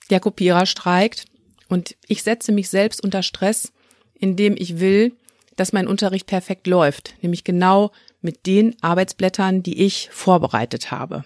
der 0.09 0.19
Kopierer 0.19 0.65
streikt, 0.65 1.25
und 1.69 1.95
ich 2.07 2.23
setze 2.23 2.51
mich 2.51 2.69
selbst 2.69 3.03
unter 3.03 3.23
Stress, 3.23 3.71
indem 4.13 4.55
ich 4.57 4.79
will, 4.79 5.13
dass 5.55 5.73
mein 5.73 5.87
Unterricht 5.87 6.27
perfekt 6.27 6.67
läuft, 6.67 7.15
nämlich 7.21 7.43
genau 7.43 7.91
mit 8.21 8.45
den 8.45 8.75
Arbeitsblättern, 8.81 9.63
die 9.63 9.83
ich 9.83 10.09
vorbereitet 10.11 10.91
habe. 10.91 11.25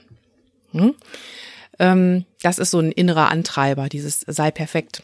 Hm? 0.72 0.96
Ähm, 1.80 2.26
das 2.42 2.60
ist 2.60 2.72
so 2.72 2.80
ein 2.80 2.92
innerer 2.92 3.30
Antreiber, 3.30 3.90
dieses 3.90 4.22
sei 4.22 4.52
perfekt. 4.52 5.04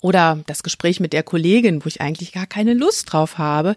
Oder 0.00 0.42
das 0.46 0.62
Gespräch 0.62 1.00
mit 1.00 1.12
der 1.12 1.22
Kollegin, 1.22 1.84
wo 1.84 1.88
ich 1.88 2.00
eigentlich 2.00 2.32
gar 2.32 2.46
keine 2.46 2.74
Lust 2.74 3.12
drauf 3.12 3.38
habe. 3.38 3.76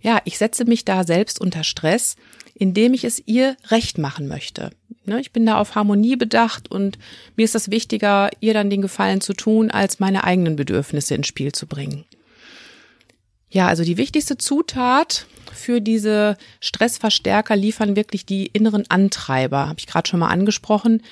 Ja, 0.00 0.20
ich 0.24 0.38
setze 0.38 0.64
mich 0.64 0.84
da 0.84 1.04
selbst 1.04 1.40
unter 1.40 1.64
Stress, 1.64 2.16
indem 2.58 2.94
ich 2.94 3.04
es 3.04 3.22
ihr 3.26 3.56
recht 3.68 3.98
machen 3.98 4.28
möchte. 4.28 4.70
Ne, 5.04 5.20
ich 5.20 5.32
bin 5.32 5.46
da 5.46 5.58
auf 5.58 5.74
Harmonie 5.74 6.16
bedacht 6.16 6.70
und 6.70 6.98
mir 7.36 7.44
ist 7.44 7.54
das 7.54 7.70
wichtiger, 7.70 8.30
ihr 8.40 8.54
dann 8.54 8.70
den 8.70 8.82
Gefallen 8.82 9.20
zu 9.20 9.34
tun, 9.34 9.70
als 9.70 10.00
meine 10.00 10.24
eigenen 10.24 10.56
Bedürfnisse 10.56 11.14
ins 11.14 11.26
Spiel 11.26 11.52
zu 11.52 11.66
bringen. 11.66 12.04
Ja, 13.50 13.68
also 13.68 13.84
die 13.84 13.96
wichtigste 13.96 14.36
Zutat 14.38 15.26
für 15.52 15.80
diese 15.80 16.36
Stressverstärker 16.60 17.54
liefern 17.54 17.94
wirklich 17.94 18.26
die 18.26 18.46
inneren 18.46 18.84
Antreiber, 18.90 19.68
habe 19.68 19.78
ich 19.78 19.86
gerade 19.86 20.08
schon 20.08 20.20
mal 20.20 20.28
angesprochen. 20.28 21.02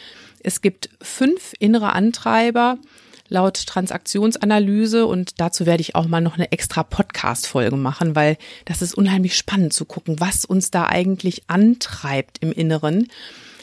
Es 0.41 0.61
gibt 0.61 0.91
fünf 1.01 1.53
innere 1.59 1.93
Antreiber 1.93 2.79
laut 3.29 3.67
Transaktionsanalyse 3.67 5.07
und 5.07 5.41
dazu 5.41 5.67
werde 5.67 5.81
ich 5.81 5.95
auch 5.95 6.07
mal 6.07 6.21
noch 6.21 6.35
eine 6.35 6.53
extra 6.53 6.83
Podcast-Folge 6.83 7.77
machen, 7.77 8.15
weil 8.15 8.37
das 8.65 8.83
ist 8.83 8.95
unheimlich 8.95 9.37
spannend 9.37 9.73
zu 9.73 9.85
gucken, 9.85 10.21
was 10.21 10.45
uns 10.45 10.71
da 10.71 10.87
eigentlich 10.87 11.45
antreibt 11.49 12.39
im 12.41 12.53
Inneren. 12.53 13.09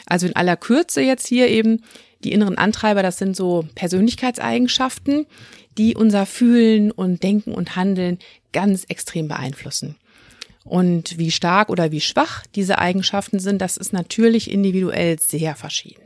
Also 0.05 0.27
in 0.27 0.35
aller 0.35 0.57
Kürze 0.57 1.01
jetzt 1.01 1.27
hier 1.27 1.47
eben 1.47 1.83
die 2.23 2.31
inneren 2.31 2.57
Antreiber, 2.57 3.03
das 3.03 3.17
sind 3.17 3.35
so 3.35 3.67
Persönlichkeitseigenschaften, 3.75 5.25
die 5.77 5.95
unser 5.95 6.25
Fühlen 6.25 6.91
und 6.91 7.23
Denken 7.23 7.53
und 7.53 7.75
Handeln 7.75 8.19
ganz 8.51 8.83
extrem 8.85 9.27
beeinflussen. 9.27 9.95
Und 10.63 11.17
wie 11.17 11.31
stark 11.31 11.69
oder 11.69 11.91
wie 11.91 12.01
schwach 12.01 12.45
diese 12.55 12.77
Eigenschaften 12.77 13.39
sind, 13.39 13.61
das 13.61 13.77
ist 13.77 13.93
natürlich 13.93 14.51
individuell 14.51 15.19
sehr 15.19 15.55
verschieden. 15.55 16.03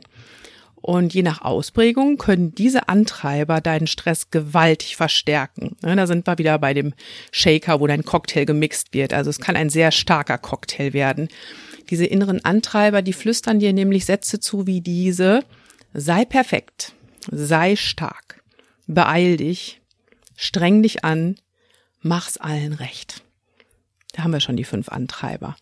Und 0.86 1.14
je 1.14 1.24
nach 1.24 1.42
Ausprägung 1.42 2.16
können 2.16 2.54
diese 2.54 2.88
Antreiber 2.88 3.60
deinen 3.60 3.88
Stress 3.88 4.30
gewaltig 4.30 4.94
verstärken. 4.94 5.76
Da 5.80 6.06
sind 6.06 6.28
wir 6.28 6.38
wieder 6.38 6.60
bei 6.60 6.74
dem 6.74 6.94
Shaker, 7.32 7.80
wo 7.80 7.88
dein 7.88 8.04
Cocktail 8.04 8.44
gemixt 8.44 8.94
wird. 8.94 9.12
Also 9.12 9.28
es 9.28 9.40
kann 9.40 9.56
ein 9.56 9.68
sehr 9.68 9.90
starker 9.90 10.38
Cocktail 10.38 10.92
werden. 10.92 11.26
Diese 11.90 12.06
inneren 12.06 12.44
Antreiber, 12.44 13.02
die 13.02 13.14
flüstern 13.14 13.58
dir 13.58 13.72
nämlich 13.72 14.04
Sätze 14.04 14.38
zu 14.38 14.68
wie 14.68 14.80
diese. 14.80 15.42
Sei 15.92 16.24
perfekt, 16.24 16.92
sei 17.32 17.74
stark, 17.74 18.44
beeil 18.86 19.38
dich, 19.38 19.80
streng 20.36 20.84
dich 20.84 21.04
an, 21.04 21.34
mach's 22.00 22.36
allen 22.36 22.74
recht. 22.74 23.24
Da 24.12 24.22
haben 24.22 24.32
wir 24.32 24.38
schon 24.38 24.56
die 24.56 24.62
fünf 24.62 24.88
Antreiber. 24.88 25.56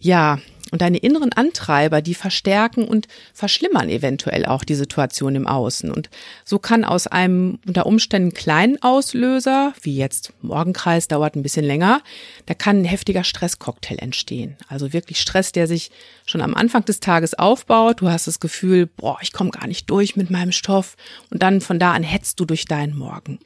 Ja, 0.00 0.40
und 0.74 0.82
deine 0.82 0.98
inneren 0.98 1.32
Antreiber, 1.32 2.02
die 2.02 2.14
verstärken 2.14 2.88
und 2.88 3.06
verschlimmern 3.32 3.88
eventuell 3.88 4.44
auch 4.44 4.64
die 4.64 4.74
Situation 4.74 5.36
im 5.36 5.46
Außen. 5.46 5.88
Und 5.88 6.10
so 6.44 6.58
kann 6.58 6.84
aus 6.84 7.06
einem 7.06 7.60
unter 7.64 7.86
Umständen 7.86 8.34
kleinen 8.34 8.82
Auslöser, 8.82 9.72
wie 9.82 9.96
jetzt 9.96 10.32
Morgenkreis 10.42 11.06
dauert 11.06 11.36
ein 11.36 11.44
bisschen 11.44 11.64
länger, 11.64 12.02
da 12.46 12.54
kann 12.54 12.80
ein 12.80 12.84
heftiger 12.86 13.22
Stresscocktail 13.22 14.00
entstehen. 14.00 14.56
Also 14.66 14.92
wirklich 14.92 15.20
Stress, 15.20 15.52
der 15.52 15.68
sich 15.68 15.92
schon 16.26 16.40
am 16.40 16.56
Anfang 16.56 16.84
des 16.84 16.98
Tages 16.98 17.34
aufbaut. 17.34 18.00
Du 18.00 18.10
hast 18.10 18.26
das 18.26 18.40
Gefühl, 18.40 18.86
boah, 18.86 19.18
ich 19.22 19.32
komme 19.32 19.50
gar 19.50 19.68
nicht 19.68 19.88
durch 19.90 20.16
mit 20.16 20.28
meinem 20.28 20.50
Stoff. 20.50 20.96
Und 21.30 21.44
dann 21.44 21.60
von 21.60 21.78
da 21.78 21.92
an 21.92 22.02
hetzt 22.02 22.40
du 22.40 22.46
durch 22.46 22.64
deinen 22.64 22.98
Morgen. 22.98 23.38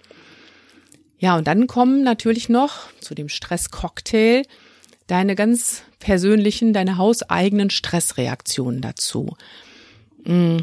Ja, 1.19 1.37
und 1.37 1.47
dann 1.47 1.67
kommen 1.67 2.05
natürlich 2.05 2.49
noch 2.49 2.91
zu 3.03 3.15
dem 3.15 3.29
Stresscocktail 3.29 4.45
deine 5.09 5.35
ganz 5.35 5.83
persönlichen, 5.99 6.73
deine 6.73 6.97
hauseigenen 6.97 7.71
Stressreaktionen 7.71 8.81
dazu. 8.81 9.37
Mm. 10.25 10.59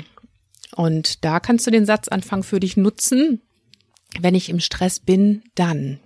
Und 0.76 1.24
da 1.24 1.40
kannst 1.40 1.68
du 1.68 1.72
den 1.72 1.86
Satzanfang 1.86 2.44
für 2.44 2.60
dich 2.60 2.78
nutzen. 2.78 3.42
Wenn 4.20 4.36
ich 4.36 4.50
im 4.50 4.60
Stress 4.60 5.00
bin, 5.00 5.44
dann. 5.56 6.00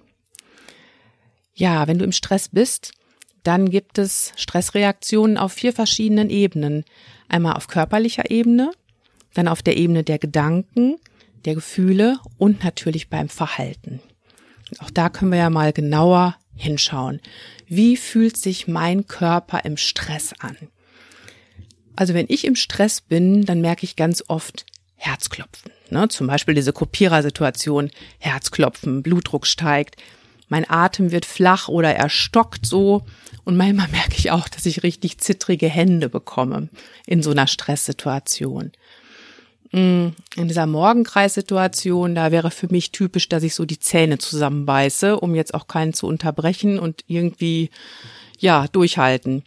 Ja, 1.53 1.88
wenn 1.88 2.00
du 2.00 2.05
im 2.05 2.12
Stress 2.12 2.50
bist, 2.50 2.93
dann 3.43 3.69
gibt 3.69 3.98
es 3.98 4.34
Stressreaktionen 4.36 5.38
auf 5.38 5.53
vier 5.53 5.74
verschiedenen 5.74 6.29
Ebenen. 6.29 6.86
Einmal 7.27 7.53
auf 7.53 7.67
körperlicher 7.67 8.31
Ebene, 8.31 8.72
dann 9.34 9.48
auf 9.48 9.62
der 9.62 9.77
Ebene 9.77 10.03
der 10.03 10.19
Gedanken, 10.19 10.98
der 11.46 11.55
Gefühle 11.55 12.19
und 12.38 12.63
natürlich 12.63 13.10
beim 13.10 13.29
Verhalten. 13.29 14.01
Auch 14.79 14.89
da 14.91 15.10
können 15.10 15.31
wir 15.31 15.39
ja 15.39 15.50
mal 15.50 15.74
genauer 15.74 16.36
hinschauen. 16.55 17.22
Wie 17.72 17.98
fühlt 17.98 18.36
sich 18.36 18.68
mein 18.68 19.06
Körper 19.06 19.64
im 19.64 19.78
Stress 19.78 20.34
an? 20.40 20.58
Also 21.96 22.16
wenn 22.16 22.26
ich 22.28 22.46
im 22.46 22.56
Stress 22.56 23.00
bin, 23.00 23.46
dann 23.46 23.62
merke 23.62 23.84
ich 23.84 23.96
ganz 23.96 24.24
oft 24.28 24.66
Herzklopfen. 24.96 25.72
Ne? 25.92 26.08
Zum 26.10 26.26
Beispiel 26.26 26.56
diese 26.56 26.74
Kopierersituation, 26.74 27.92
Herzklopfen, 28.18 29.04
Blutdruck 29.04 29.46
steigt, 29.46 29.98
mein 30.48 30.68
Atem 30.68 31.12
wird 31.12 31.26
flach 31.26 31.68
oder 31.68 31.94
er 31.94 32.10
stockt 32.10 32.66
so 32.66 33.06
und 33.44 33.56
manchmal 33.56 33.88
merke 33.92 34.16
ich 34.18 34.32
auch, 34.32 34.50
dass 34.50 34.66
ich 34.66 34.82
richtig 34.82 35.20
zittrige 35.20 35.70
Hände 35.70 36.10
bekomme 36.10 36.70
in 37.06 37.22
so 37.22 37.30
einer 37.30 37.46
Stresssituation. 37.46 38.72
Mm, 39.72 40.10
in 40.36 40.48
dieser 40.48 40.66
Morgenkreissituation, 40.66 42.16
da 42.16 42.32
wäre 42.32 42.50
für 42.50 42.68
mich 42.72 42.92
typisch, 42.92 43.30
dass 43.30 43.44
ich 43.44 43.54
so 43.54 43.66
die 43.66 43.80
Zähne 43.80 44.18
zusammenbeiße, 44.18 45.20
um 45.20 45.36
jetzt 45.36 45.54
auch 45.54 45.68
keinen 45.68 45.94
zu 45.94 46.08
unterbrechen 46.08 46.80
und 46.80 47.04
irgendwie, 47.08 47.70
ja, 48.40 48.68
durchhalten. 48.68 49.44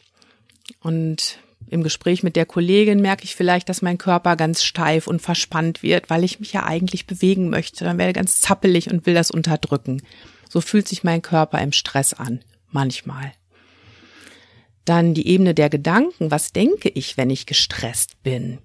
Und 0.81 1.38
im 1.69 1.83
Gespräch 1.83 2.23
mit 2.23 2.37
der 2.37 2.47
Kollegin 2.47 3.00
merke 3.00 3.25
ich 3.25 3.35
vielleicht, 3.35 3.69
dass 3.69 3.83
mein 3.83 3.99
Körper 3.99 4.37
ganz 4.37 4.62
steif 4.62 5.07
und 5.07 5.23
verspannt 5.23 5.83
wird, 5.83 6.11
weil 6.11 6.23
ich 6.23 6.38
mich 6.38 6.52
ja 6.52 6.64
eigentlich 6.64 7.07
bewegen 7.07 7.49
möchte. 7.49 7.85
Dann 7.85 7.99
werde 7.99 8.11
ich 8.11 8.17
ganz 8.17 8.41
zappelig 8.41 8.91
und 8.91 9.07
will 9.07 9.14
das 9.14 9.31
unterdrücken. 9.31 10.02
So 10.49 10.61
fühlt 10.61 10.87
sich 10.87 11.02
mein 11.02 11.23
Körper 11.23 11.61
im 11.61 11.73
Stress 11.73 12.12
an. 12.12 12.41
Manchmal. 12.71 13.33
Dann 14.85 15.14
die 15.14 15.26
Ebene 15.26 15.55
der 15.55 15.71
Gedanken. 15.71 16.31
Was 16.31 16.52
denke 16.52 16.91
ich, 16.91 17.17
wenn 17.17 17.31
ich 17.31 17.47
gestresst 17.47 18.23
bin? 18.23 18.59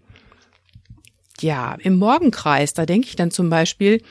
Ja, 1.42 1.76
im 1.76 1.96
Morgenkreis, 1.96 2.74
da 2.74 2.86
denke 2.86 3.08
ich 3.08 3.16
dann 3.16 3.32
zum 3.32 3.50
Beispiel, 3.50 4.02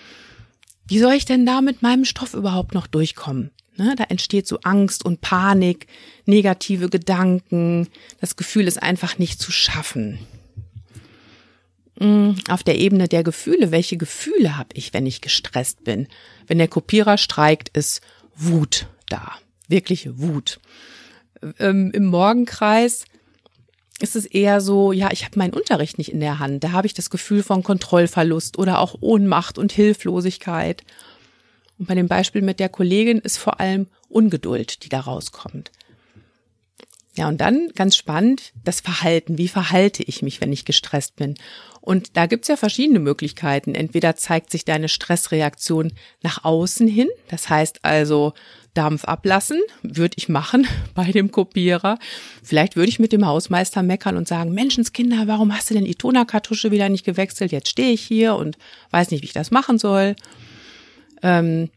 wie 0.89 0.99
soll 0.99 1.15
ich 1.15 1.25
denn 1.25 1.47
da 1.47 1.61
mit 1.61 1.83
meinem 1.83 2.05
Stoff 2.05 2.35
überhaupt 2.35 2.75
noch 2.75 2.87
durchkommen? 2.87 3.51
Ne, 3.79 3.95
da 3.97 4.05
entsteht 4.05 4.47
so 4.47 4.61
Angst 4.63 5.05
und 5.05 5.21
Panik, 5.21 5.87
negative 6.25 6.89
Gedanken, 6.89 7.89
das 8.21 8.37
Gefühl 8.37 8.67
ist 8.67 8.83
einfach 8.83 9.19
nicht 9.19 9.39
zu 9.39 9.53
schaffen. 9.53 10.19
Hm, 11.99 12.37
auf 12.49 12.63
der 12.63 12.79
Ebene 12.79 13.07
der 13.09 13.23
Gefühle, 13.23 13.71
welche 13.71 13.99
Gefühle 13.99 14.57
habe 14.57 14.71
ich, 14.73 14.95
wenn 14.95 15.05
ich 15.05 15.21
gestresst 15.21 15.85
bin? 15.85 16.09
Wenn 16.47 16.59
der 16.59 16.69
Kopierer 16.69 17.19
streikt, 17.19 17.69
ist 17.77 18.01
Wut 18.35 18.87
da, 19.09 19.33
wirklich 19.69 20.09
Wut. 20.19 20.59
Ähm, 21.59 21.91
Im 21.93 22.07
Morgenkreis 22.07 23.05
ist 24.01 24.17
es 24.17 24.27
eher 24.27 24.61
so, 24.61 24.93
ja, 24.93 25.11
ich 25.11 25.25
habe 25.25 25.39
meinen 25.39 25.55
Unterricht 25.55 25.99
nicht 25.99 26.13
in 26.13 26.21
der 26.21 26.39
Hand. 26.39 26.63
Da 26.65 26.73
habe 26.73 26.87
ich 26.87 26.95
das 26.95 27.11
Gefühl 27.11 27.43
von 27.43 27.63
Kontrollverlust 27.63 28.59
oder 28.59 28.81
auch 28.81 28.97
Ohnmacht 29.01 29.59
und 29.59 29.73
Hilflosigkeit. 29.73 30.85
Und 31.79 31.89
bei 31.89 31.95
dem 31.95 32.09
Beispiel 32.09 32.43
mit 32.43 32.61
der 32.61 32.69
Kollegin 32.69 33.19
ist 33.19 33.39
vor 33.39 33.61
allem 33.61 33.87
Ungeduld, 34.09 34.85
die 34.85 34.89
da 34.89 35.01
rauskommt. 35.01 35.71
Ja, 37.17 37.29
und 37.29 37.41
dann 37.41 37.71
ganz 37.75 37.97
spannend, 37.97 38.53
das 38.63 38.81
Verhalten. 38.81 39.39
Wie 39.39 39.49
verhalte 39.49 40.03
ich 40.03 40.21
mich, 40.21 40.41
wenn 40.41 40.53
ich 40.53 40.67
gestresst 40.67 41.17
bin? 41.17 41.35
Und 41.81 42.17
da 42.17 42.27
gibt's 42.27 42.49
ja 42.49 42.57
verschiedene 42.57 42.99
Möglichkeiten. 42.99 43.75
Entweder 43.75 44.17
zeigt 44.17 44.51
sich 44.51 44.65
deine 44.65 44.89
Stressreaktion 44.89 45.93
nach 46.23 46.45
außen 46.45 46.89
hin, 46.89 47.09
das 47.29 47.49
heißt 47.49 47.85
also, 47.85 48.35
Dampf 48.77 49.05
ablassen, 49.05 49.61
würde 49.83 50.17
ich 50.19 50.29
machen 50.29 50.67
bei 50.95 51.11
dem 51.11 51.31
Kopierer. 51.31 51.99
Vielleicht 52.43 52.77
würde 52.77 52.91
ich 52.91 52.99
mit 52.99 53.13
dem 53.13 53.27
Hausmeister 53.27 53.83
meckern 53.83 54.17
und 54.17 54.29
sagen, 54.29 54.53
Menschenskinder, 54.53 55.27
warum 55.27 55.55
hast 55.55 55.71
du 55.71 55.75
denn 55.75 55.85
die 55.85 55.95
Tonerkartusche 55.95 56.71
wieder 56.71 56.89
nicht 56.89 57.05
gewechselt? 57.05 57.53
Jetzt 57.53 57.69
stehe 57.69 57.93
ich 57.93 58.03
hier 58.03 58.35
und 58.35 58.59
weiß 58.91 59.11
nicht, 59.11 59.23
wie 59.23 59.27
ich 59.27 59.33
das 59.33 59.51
machen 59.51 59.79
soll. 59.79 60.15
Ähm, 61.23 61.71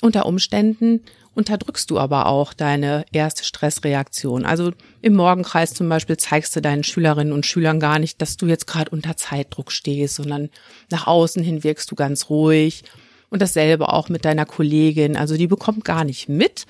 unter 0.00 0.26
Umständen 0.26 1.02
unterdrückst 1.34 1.90
du 1.90 1.98
aber 1.98 2.26
auch 2.26 2.52
deine 2.52 3.04
erste 3.12 3.44
Stressreaktion. 3.44 4.44
Also 4.44 4.72
im 5.00 5.14
Morgenkreis 5.14 5.72
zum 5.72 5.88
Beispiel 5.88 6.16
zeigst 6.16 6.54
du 6.54 6.60
deinen 6.60 6.84
Schülerinnen 6.84 7.32
und 7.32 7.46
Schülern 7.46 7.80
gar 7.80 7.98
nicht, 7.98 8.20
dass 8.20 8.36
du 8.36 8.46
jetzt 8.46 8.66
gerade 8.66 8.90
unter 8.90 9.16
Zeitdruck 9.16 9.72
stehst, 9.72 10.16
sondern 10.16 10.50
nach 10.90 11.06
außen 11.06 11.42
hin 11.42 11.64
wirkst 11.64 11.90
du 11.90 11.94
ganz 11.94 12.28
ruhig 12.28 12.84
und 13.30 13.40
dasselbe 13.40 13.88
auch 13.88 14.08
mit 14.08 14.24
deiner 14.24 14.44
Kollegin. 14.44 15.16
Also 15.16 15.36
die 15.36 15.46
bekommt 15.46 15.84
gar 15.84 16.04
nicht 16.04 16.28
mit, 16.28 16.66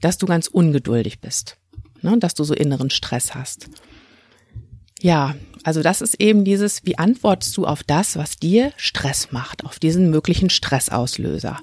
dass 0.00 0.16
du 0.16 0.26
ganz 0.26 0.46
ungeduldig 0.46 1.20
bist, 1.20 1.56
ne? 2.00 2.16
dass 2.18 2.34
du 2.34 2.44
so 2.44 2.54
inneren 2.54 2.90
Stress 2.90 3.34
hast. 3.34 3.68
Ja, 5.00 5.34
also 5.62 5.82
das 5.82 6.00
ist 6.00 6.20
eben 6.20 6.44
dieses, 6.44 6.84
wie 6.84 6.98
antwortest 6.98 7.56
du 7.56 7.66
auf 7.66 7.82
das, 7.84 8.16
was 8.16 8.36
dir 8.38 8.72
Stress 8.76 9.30
macht, 9.30 9.64
auf 9.64 9.78
diesen 9.78 10.10
möglichen 10.10 10.50
Stressauslöser. 10.50 11.60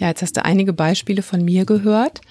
Ja, 0.00 0.08
jetzt 0.08 0.22
hast 0.22 0.36
du 0.36 0.44
einige 0.44 0.72
Beispiele 0.72 1.22
von 1.22 1.44
mir 1.44 1.64
gehört. 1.64 2.22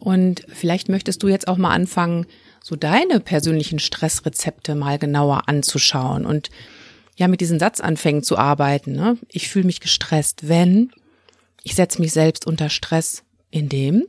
Und 0.00 0.44
vielleicht 0.48 0.88
möchtest 0.88 1.22
du 1.22 1.28
jetzt 1.28 1.46
auch 1.46 1.56
mal 1.56 1.70
anfangen, 1.70 2.26
so 2.62 2.74
deine 2.74 3.20
persönlichen 3.20 3.78
Stressrezepte 3.78 4.74
mal 4.74 4.98
genauer 4.98 5.48
anzuschauen 5.48 6.26
und 6.26 6.50
ja 7.16 7.28
mit 7.28 7.40
diesen 7.40 7.60
Satzanfängen 7.60 8.22
zu 8.22 8.36
arbeiten. 8.36 8.92
Ne? 8.92 9.18
Ich 9.28 9.48
fühle 9.48 9.66
mich 9.66 9.80
gestresst, 9.80 10.48
wenn 10.48 10.90
ich 11.62 11.74
setze 11.74 12.00
mich 12.00 12.12
selbst 12.12 12.46
unter 12.46 12.68
Stress, 12.68 13.22
in 13.50 13.68
dem 13.68 14.06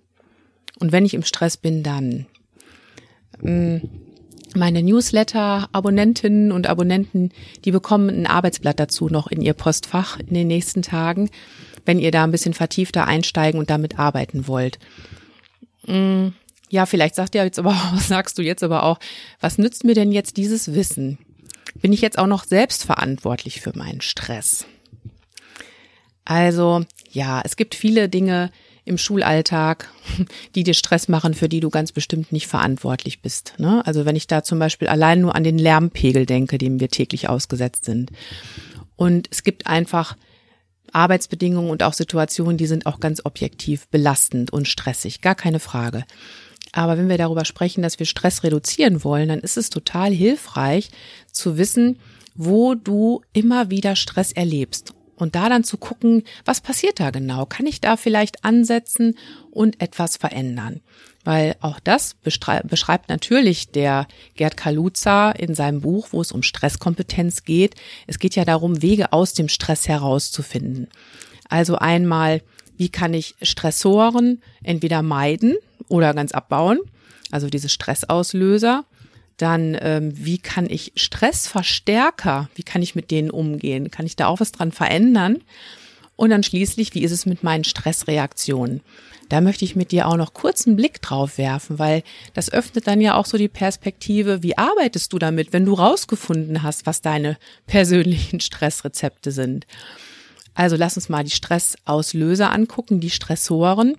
und 0.80 0.92
wenn 0.92 1.06
ich 1.06 1.14
im 1.14 1.24
Stress 1.24 1.58
bin, 1.58 1.84
dann. 1.84 2.28
Mm, 3.42 3.78
meine 4.56 4.82
Newsletter-Abonnentinnen 4.84 6.52
und 6.52 6.68
Abonnenten, 6.68 7.32
die 7.66 7.72
bekommen 7.72 8.10
ein 8.10 8.28
Arbeitsblatt 8.28 8.80
dazu 8.80 9.08
noch 9.08 9.28
in 9.28 9.42
ihr 9.42 9.54
Postfach 9.54 10.20
in 10.20 10.34
den 10.34 10.48
nächsten 10.48 10.82
Tagen, 10.82 11.30
wenn 11.88 12.00
ihr 12.00 12.12
da 12.12 12.24
ein 12.24 12.32
bisschen 12.32 12.54
vertiefter 12.54 13.08
einsteigen 13.08 13.60
und 13.60 13.70
damit 13.70 13.98
arbeiten 13.98 14.48
wollt. 14.48 14.78
Mm, 15.86 16.28
ja, 16.70 16.86
vielleicht 16.86 17.16
sagt 17.16 17.34
ihr 17.36 17.44
jetzt 17.44 17.60
aber 17.60 17.72
auch, 17.72 17.98
sagst 18.00 18.38
du 18.38 18.42
jetzt 18.42 18.64
aber 18.64 18.84
auch, 18.84 19.00
was 19.40 19.58
nützt 19.58 19.84
mir 19.84 19.96
denn 19.96 20.12
jetzt 20.12 20.38
dieses 20.38 20.74
Wissen? 20.74 21.18
Bin 21.76 21.94
ich 21.94 22.02
jetzt 22.02 22.20
auch 22.20 22.28
noch 22.28 22.44
selbst 22.44 22.84
verantwortlich 22.84 23.62
für 23.62 23.78
meinen 23.78 24.02
Stress? 24.02 24.66
Also, 26.26 26.84
ja, 27.12 27.42
es 27.44 27.56
gibt 27.56 27.74
viele 27.74 28.10
Dinge, 28.10 28.52
im 28.88 28.98
Schulalltag, 28.98 29.90
die 30.56 30.64
dir 30.64 30.74
Stress 30.74 31.08
machen, 31.08 31.34
für 31.34 31.50
die 31.50 31.60
du 31.60 31.70
ganz 31.70 31.92
bestimmt 31.92 32.32
nicht 32.32 32.48
verantwortlich 32.48 33.22
bist. 33.22 33.54
Ne? 33.58 33.86
Also 33.86 34.06
wenn 34.06 34.16
ich 34.16 34.28
da 34.28 34.44
zum 34.44 34.60
Beispiel 34.60 34.88
allein 34.88 35.22
nur 35.22 35.36
an 35.36 35.44
den 35.44 35.60
Lärmpegel 35.60 36.26
denke, 36.26 36.58
dem 36.58 36.80
wir 36.80 36.90
täglich 36.90 37.30
ausgesetzt 37.30 37.86
sind. 37.86 38.12
Und 38.96 39.28
es 39.30 39.44
gibt 39.44 39.68
einfach 39.68 40.16
Arbeitsbedingungen 40.94 41.70
und 41.70 41.84
auch 41.84 41.94
Situationen, 41.94 42.58
die 42.58 42.68
sind 42.68 42.86
auch 42.86 43.00
ganz 43.00 43.22
objektiv 43.24 43.88
belastend 43.88 44.52
und 44.52 44.68
stressig, 44.68 45.22
gar 45.22 45.36
keine 45.36 45.60
Frage. 45.60 46.04
Aber 46.72 46.98
wenn 46.98 47.10
wir 47.10 47.18
darüber 47.18 47.46
sprechen, 47.46 47.82
dass 47.82 48.00
wir 48.00 48.06
Stress 48.06 48.44
reduzieren 48.44 49.04
wollen, 49.04 49.30
dann 49.30 49.40
ist 49.40 49.58
es 49.58 49.70
total 49.70 50.12
hilfreich 50.12 50.90
zu 51.32 51.58
wissen, 51.58 52.00
wo 52.36 52.76
du 52.76 53.22
immer 53.34 53.70
wieder 53.70 53.96
Stress 53.96 54.32
erlebst 54.32 54.94
und 55.18 55.36
da 55.36 55.50
dann 55.50 55.64
zu 55.64 55.78
gucken, 55.78 56.24
was 56.46 56.62
passiert 56.62 57.00
da 57.00 57.10
genau? 57.10 57.46
Kann 57.46 57.66
ich 57.66 57.82
da 57.82 57.98
vielleicht 57.98 58.46
ansetzen 58.46 59.18
und 59.52 59.82
etwas 59.82 60.16
verändern? 60.16 60.82
Weil 61.26 61.58
auch 61.60 61.82
das 61.82 62.14
beschreibt 62.14 63.10
natürlich 63.10 63.72
der 63.72 64.08
Gerd 64.36 64.56
Kaluza 64.56 65.32
in 65.32 65.56
seinem 65.56 65.82
Buch, 65.82 66.08
wo 66.12 66.22
es 66.22 66.32
um 66.32 66.42
Stresskompetenz 66.42 67.44
geht. 67.44 67.76
Es 68.06 68.20
geht 68.20 68.36
ja 68.36 68.46
darum, 68.46 68.82
Wege 68.82 69.12
aus 69.12 69.34
dem 69.34 69.50
Stress 69.50 69.90
herauszufinden. 69.90 70.88
Also 71.50 71.76
einmal, 71.76 72.42
wie 72.78 72.90
kann 72.90 73.14
ich 73.14 73.36
Stressoren 73.42 74.42
entweder 74.64 75.02
meiden 75.02 75.58
oder 75.90 76.14
ganz 76.14 76.32
abbauen? 76.32 76.80
Also 77.30 77.50
diese 77.50 77.68
Stressauslöser 77.68 78.86
dann, 79.38 79.78
ähm, 79.80 80.12
wie 80.14 80.40
kann 80.40 80.70
ich 80.70 80.92
Stressverstärker, 80.96 82.50
wie 82.56 82.64
kann 82.64 82.82
ich 82.82 82.96
mit 82.96 83.12
denen 83.12 83.30
umgehen? 83.30 83.92
Kann 83.92 84.06
ich 84.06 84.16
da 84.16 84.28
auch 84.28 84.40
was 84.40 84.52
dran 84.52 84.72
verändern? 84.72 85.42
Und 86.16 86.32
dann 86.32 86.44
schließlich, 86.44 86.96
wie 86.96 87.04
ist 87.04 87.12
es 87.12 87.26
mit 87.26 87.44
meinen 87.44 87.64
Stressreaktionen? 87.64 88.82
Da 89.30 89.42
möchte 89.42 89.66
ich 89.66 89.76
mit 89.76 89.92
dir 89.92 90.08
auch 90.08 90.16
noch 90.16 90.34
kurz 90.34 90.66
einen 90.66 90.76
Blick 90.76 91.02
drauf 91.02 91.38
werfen, 91.38 91.80
weil 91.80 92.04
das 92.34 92.52
öffnet 92.52 92.88
dann 92.88 93.02
ja 93.02 93.16
auch 93.16 93.26
so 93.26 93.38
die 93.38 93.50
Perspektive, 93.50 94.42
wie 94.42 94.58
arbeitest 94.58 95.12
du 95.14 95.20
damit, 95.20 95.54
wenn 95.54 95.66
du 95.66 95.74
rausgefunden 95.74 96.64
hast, 96.64 96.86
was 96.86 97.02
deine 97.02 97.38
persönlichen 97.68 98.40
Stressrezepte 98.42 99.32
sind. 99.32 99.68
Also 100.56 100.76
lass 100.76 100.96
uns 100.96 101.10
mal 101.10 101.24
die 101.24 101.32
Stressauslöser 101.32 102.52
angucken, 102.52 103.00
die 103.00 103.12
Stressoren. 103.12 103.96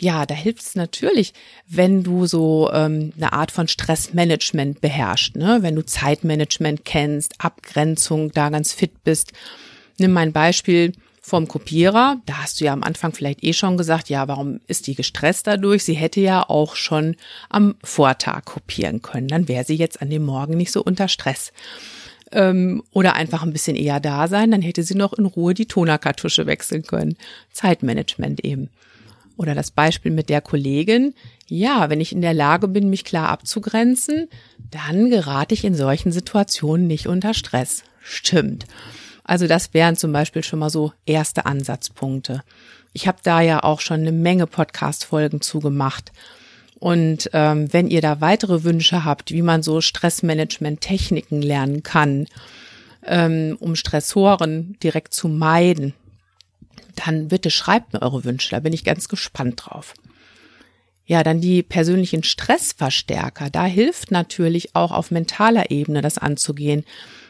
Ja, 0.00 0.26
da 0.26 0.34
hilft 0.34 0.62
es 0.62 0.74
natürlich, 0.76 1.32
wenn 1.66 2.04
du 2.04 2.26
so 2.26 2.70
ähm, 2.72 3.12
eine 3.16 3.32
Art 3.32 3.50
von 3.50 3.66
Stressmanagement 3.66 4.80
beherrschst, 4.80 5.36
ne? 5.36 5.58
wenn 5.62 5.74
du 5.74 5.84
Zeitmanagement 5.84 6.84
kennst, 6.84 7.34
Abgrenzung, 7.38 8.30
da 8.32 8.48
ganz 8.50 8.72
fit 8.72 9.02
bist. 9.02 9.32
Nimm 9.98 10.12
mein 10.12 10.32
Beispiel 10.32 10.92
vom 11.20 11.48
Kopierer. 11.48 12.20
Da 12.26 12.38
hast 12.42 12.60
du 12.60 12.64
ja 12.64 12.72
am 12.72 12.82
Anfang 12.82 13.12
vielleicht 13.12 13.44
eh 13.44 13.52
schon 13.52 13.76
gesagt, 13.76 14.08
ja, 14.08 14.26
warum 14.28 14.60
ist 14.66 14.86
die 14.86 14.94
gestresst 14.94 15.46
dadurch? 15.46 15.84
Sie 15.84 15.94
hätte 15.94 16.20
ja 16.20 16.48
auch 16.48 16.76
schon 16.76 17.16
am 17.48 17.74
Vortag 17.84 18.44
kopieren 18.44 19.02
können. 19.02 19.28
Dann 19.28 19.48
wäre 19.48 19.64
sie 19.64 19.76
jetzt 19.76 20.00
an 20.00 20.10
dem 20.10 20.24
Morgen 20.24 20.56
nicht 20.56 20.72
so 20.72 20.82
unter 20.82 21.08
Stress. 21.08 21.52
Ähm, 22.30 22.82
oder 22.92 23.14
einfach 23.14 23.42
ein 23.42 23.52
bisschen 23.52 23.76
eher 23.76 24.00
da 24.00 24.28
sein, 24.28 24.50
dann 24.50 24.60
hätte 24.60 24.82
sie 24.82 24.94
noch 24.94 25.14
in 25.14 25.24
Ruhe 25.24 25.54
die 25.54 25.66
Tonerkartusche 25.66 26.46
wechseln 26.46 26.82
können. 26.82 27.16
Zeitmanagement 27.52 28.44
eben. 28.44 28.68
Oder 29.38 29.54
das 29.54 29.70
Beispiel 29.70 30.10
mit 30.10 30.28
der 30.28 30.40
Kollegin. 30.40 31.14
Ja, 31.46 31.88
wenn 31.88 32.00
ich 32.00 32.12
in 32.12 32.20
der 32.20 32.34
Lage 32.34 32.66
bin, 32.66 32.90
mich 32.90 33.04
klar 33.04 33.28
abzugrenzen, 33.28 34.28
dann 34.70 35.10
gerate 35.10 35.54
ich 35.54 35.64
in 35.64 35.76
solchen 35.76 36.10
Situationen 36.10 36.88
nicht 36.88 37.06
unter 37.06 37.32
Stress. 37.32 37.84
Stimmt. 38.02 38.66
Also 39.22 39.46
das 39.46 39.72
wären 39.74 39.96
zum 39.96 40.12
Beispiel 40.12 40.42
schon 40.42 40.58
mal 40.58 40.70
so 40.70 40.92
erste 41.06 41.46
Ansatzpunkte. 41.46 42.42
Ich 42.92 43.06
habe 43.06 43.18
da 43.22 43.40
ja 43.40 43.62
auch 43.62 43.80
schon 43.80 44.00
eine 44.00 44.10
Menge 44.10 44.48
Podcast-Folgen 44.48 45.40
zugemacht. 45.40 46.10
Und 46.80 47.30
ähm, 47.32 47.72
wenn 47.72 47.86
ihr 47.86 48.00
da 48.00 48.20
weitere 48.20 48.64
Wünsche 48.64 49.04
habt, 49.04 49.30
wie 49.30 49.42
man 49.42 49.62
so 49.62 49.80
Stressmanagement-Techniken 49.80 51.42
lernen 51.42 51.84
kann, 51.84 52.26
ähm, 53.06 53.56
um 53.60 53.76
Stressoren 53.76 54.76
direkt 54.82 55.14
zu 55.14 55.28
meiden, 55.28 55.94
dann 57.04 57.28
bitte 57.28 57.50
schreibt 57.50 57.92
mir 57.92 58.02
eure 58.02 58.24
Wünsche, 58.24 58.50
da 58.50 58.60
bin 58.60 58.72
ich 58.72 58.84
ganz 58.84 59.08
gespannt 59.08 59.62
drauf. 59.64 59.94
Ja, 61.06 61.22
dann 61.22 61.40
die 61.40 61.62
persönlichen 61.62 62.22
Stressverstärker. 62.22 63.48
Da 63.48 63.64
hilft 63.64 64.10
natürlich 64.10 64.76
auch 64.76 64.92
auf 64.92 65.10
mentaler 65.10 65.70
Ebene 65.70 66.02
das 66.02 66.18
anzugehen, 66.18 66.84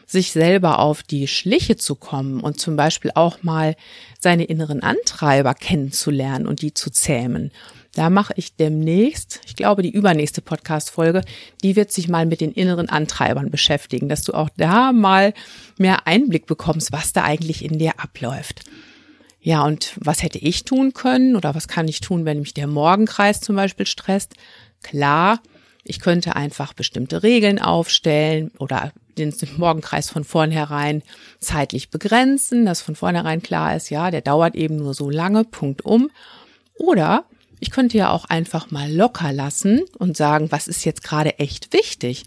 sich 0.05 0.31
selber 0.31 0.79
auf 0.79 1.01
die 1.01 1.27
Schliche 1.27 1.77
zu 1.77 1.95
kommen 1.95 2.41
und 2.41 2.59
zum 2.59 2.75
Beispiel 2.75 3.11
auch 3.15 3.41
mal 3.41 3.75
seine 4.19 4.43
inneren 4.43 4.83
Antreiber 4.83 5.53
kennenzulernen 5.53 6.45
und 6.45 6.61
die 6.61 6.73
zu 6.73 6.89
zähmen. 6.89 7.51
Da 7.93 8.09
mache 8.09 8.33
ich 8.35 8.55
demnächst, 8.55 9.39
ich 9.45 9.55
glaube, 9.55 9.81
die 9.81 9.91
übernächste 9.91 10.41
Podcast-Folge, 10.41 11.21
die 11.63 11.75
wird 11.75 11.91
sich 11.91 12.07
mal 12.07 12.25
mit 12.25 12.41
den 12.41 12.51
inneren 12.51 12.89
Antreibern 12.89 13.49
beschäftigen, 13.49 14.09
dass 14.09 14.23
du 14.23 14.33
auch 14.33 14.49
da 14.57 14.91
mal 14.91 15.33
mehr 15.77 16.05
Einblick 16.05 16.47
bekommst, 16.47 16.91
was 16.91 17.13
da 17.13 17.23
eigentlich 17.23 17.63
in 17.63 17.79
dir 17.79 17.99
abläuft. 17.99 18.63
Ja, 19.41 19.65
und 19.65 19.93
was 19.99 20.21
hätte 20.21 20.37
ich 20.37 20.65
tun 20.65 20.93
können 20.93 21.35
oder 21.35 21.55
was 21.55 21.67
kann 21.67 21.87
ich 21.87 22.01
tun, 22.01 22.25
wenn 22.25 22.39
mich 22.39 22.53
der 22.53 22.67
Morgenkreis 22.67 23.39
zum 23.39 23.55
Beispiel 23.55 23.85
stresst? 23.85 24.33
Klar, 24.83 25.39
ich 25.83 25.99
könnte 25.99 26.35
einfach 26.35 26.73
bestimmte 26.73 27.23
Regeln 27.23 27.59
aufstellen 27.59 28.51
oder 28.59 28.91
den 29.17 29.33
Morgenkreis 29.57 30.09
von 30.09 30.23
vornherein 30.23 31.03
zeitlich 31.39 31.89
begrenzen, 31.89 32.65
dass 32.65 32.81
von 32.81 32.95
vornherein 32.95 33.41
klar 33.41 33.75
ist, 33.75 33.89
ja, 33.89 34.11
der 34.11 34.21
dauert 34.21 34.55
eben 34.55 34.75
nur 34.75 34.93
so 34.93 35.09
lange, 35.09 35.43
Punkt 35.43 35.83
um. 35.83 36.09
Oder 36.75 37.25
ich 37.59 37.71
könnte 37.71 37.97
ja 37.97 38.11
auch 38.11 38.25
einfach 38.25 38.71
mal 38.71 38.91
locker 38.91 39.33
lassen 39.33 39.81
und 39.97 40.15
sagen, 40.15 40.51
was 40.51 40.67
ist 40.67 40.85
jetzt 40.85 41.03
gerade 41.03 41.39
echt 41.39 41.73
wichtig? 41.73 42.23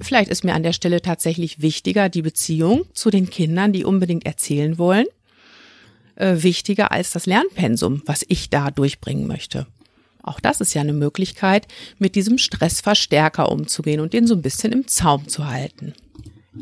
Vielleicht 0.00 0.30
ist 0.30 0.44
mir 0.44 0.54
an 0.54 0.62
der 0.62 0.72
Stelle 0.72 1.00
tatsächlich 1.00 1.62
wichtiger 1.62 2.08
die 2.08 2.22
Beziehung 2.22 2.84
zu 2.92 3.10
den 3.10 3.30
Kindern, 3.30 3.72
die 3.72 3.84
unbedingt 3.84 4.26
erzählen 4.26 4.78
wollen, 4.78 5.06
äh, 6.16 6.42
wichtiger 6.42 6.92
als 6.92 7.10
das 7.12 7.26
Lernpensum, 7.26 8.02
was 8.06 8.24
ich 8.28 8.50
da 8.50 8.70
durchbringen 8.70 9.26
möchte. 9.26 9.66
Auch 10.22 10.40
das 10.40 10.60
ist 10.60 10.74
ja 10.74 10.80
eine 10.80 10.92
Möglichkeit, 10.92 11.66
mit 11.98 12.14
diesem 12.14 12.38
Stressverstärker 12.38 13.50
umzugehen 13.50 14.00
und 14.00 14.12
den 14.12 14.26
so 14.26 14.34
ein 14.34 14.42
bisschen 14.42 14.72
im 14.72 14.86
Zaum 14.86 15.28
zu 15.28 15.48
halten. 15.48 15.94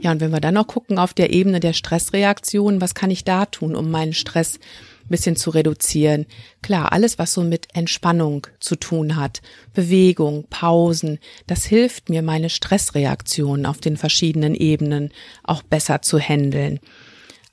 Ja, 0.00 0.12
und 0.12 0.20
wenn 0.20 0.30
wir 0.30 0.40
dann 0.40 0.54
noch 0.54 0.68
gucken 0.68 0.98
auf 0.98 1.14
der 1.14 1.32
Ebene 1.32 1.60
der 1.60 1.72
Stressreaktion, 1.72 2.80
was 2.80 2.94
kann 2.94 3.10
ich 3.10 3.24
da 3.24 3.46
tun, 3.46 3.74
um 3.74 3.90
meinen 3.90 4.12
Stress 4.12 4.56
ein 4.56 5.08
bisschen 5.08 5.34
zu 5.34 5.50
reduzieren? 5.50 6.26
Klar, 6.62 6.92
alles, 6.92 7.18
was 7.18 7.34
so 7.34 7.42
mit 7.42 7.66
Entspannung 7.74 8.46
zu 8.60 8.76
tun 8.76 9.16
hat, 9.16 9.42
Bewegung, 9.74 10.44
Pausen, 10.48 11.18
das 11.48 11.64
hilft 11.64 12.08
mir, 12.08 12.22
meine 12.22 12.50
Stressreaktionen 12.50 13.66
auf 13.66 13.78
den 13.78 13.96
verschiedenen 13.96 14.54
Ebenen 14.54 15.10
auch 15.42 15.62
besser 15.62 16.02
zu 16.02 16.20
handeln. 16.20 16.78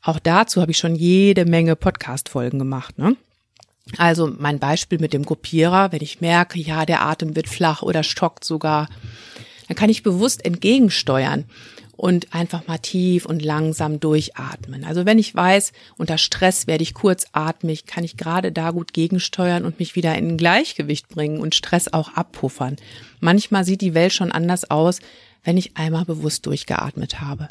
Auch 0.07 0.19
dazu 0.19 0.61
habe 0.61 0.71
ich 0.71 0.77
schon 0.77 0.95
jede 0.95 1.43
Menge 1.43 1.75
Podcast-Folgen 1.75 2.59
gemacht. 2.59 2.97
Ne? 2.97 3.17
Also 3.97 4.33
mein 4.39 4.57
Beispiel 4.57 4.99
mit 4.99 5.11
dem 5.11 5.25
Kopierer, 5.25 5.91
wenn 5.91 6.01
ich 6.01 6.21
merke, 6.21 6.57
ja, 6.59 6.85
der 6.85 7.01
Atem 7.01 7.35
wird 7.35 7.49
flach 7.49 7.81
oder 7.81 8.03
stockt 8.03 8.45
sogar, 8.45 8.87
dann 9.67 9.75
kann 9.75 9.89
ich 9.89 10.03
bewusst 10.03 10.45
entgegensteuern 10.45 11.43
und 11.97 12.33
einfach 12.33 12.67
mal 12.67 12.77
tief 12.77 13.25
und 13.25 13.43
langsam 13.43 13.99
durchatmen. 13.99 14.85
Also 14.85 15.05
wenn 15.05 15.19
ich 15.19 15.35
weiß, 15.35 15.73
unter 15.97 16.17
Stress 16.17 16.67
werde 16.67 16.83
ich 16.83 16.93
kurzatmig, 16.93 17.85
kann 17.85 18.05
ich 18.05 18.15
gerade 18.15 18.53
da 18.53 18.71
gut 18.71 18.93
gegensteuern 18.93 19.65
und 19.65 19.77
mich 19.77 19.97
wieder 19.97 20.15
in 20.15 20.37
Gleichgewicht 20.37 21.09
bringen 21.09 21.41
und 21.41 21.53
Stress 21.53 21.91
auch 21.91 22.13
abpuffern. 22.13 22.77
Manchmal 23.19 23.65
sieht 23.65 23.81
die 23.81 23.93
Welt 23.93 24.13
schon 24.13 24.31
anders 24.31 24.71
aus, 24.71 25.01
wenn 25.43 25.57
ich 25.57 25.75
einmal 25.75 26.05
bewusst 26.05 26.45
durchgeatmet 26.45 27.19
habe. 27.19 27.49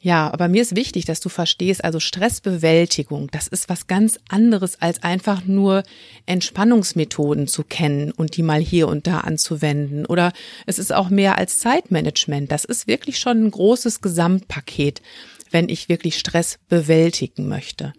Ja, 0.00 0.32
aber 0.32 0.46
mir 0.46 0.62
ist 0.62 0.76
wichtig, 0.76 1.06
dass 1.06 1.18
du 1.18 1.28
verstehst, 1.28 1.82
also 1.82 1.98
Stressbewältigung, 1.98 3.28
das 3.32 3.48
ist 3.48 3.68
was 3.68 3.88
ganz 3.88 4.20
anderes 4.28 4.80
als 4.80 5.02
einfach 5.02 5.44
nur 5.44 5.82
Entspannungsmethoden 6.24 7.48
zu 7.48 7.64
kennen 7.64 8.12
und 8.12 8.36
die 8.36 8.44
mal 8.44 8.60
hier 8.60 8.86
und 8.86 9.08
da 9.08 9.18
anzuwenden. 9.20 10.06
Oder 10.06 10.32
es 10.66 10.78
ist 10.78 10.94
auch 10.94 11.10
mehr 11.10 11.36
als 11.36 11.58
Zeitmanagement. 11.58 12.52
Das 12.52 12.64
ist 12.64 12.86
wirklich 12.86 13.18
schon 13.18 13.46
ein 13.46 13.50
großes 13.50 14.00
Gesamtpaket, 14.00 15.02
wenn 15.50 15.68
ich 15.68 15.88
wirklich 15.88 16.16
Stress 16.16 16.60
bewältigen 16.68 17.48
möchte. 17.48 17.92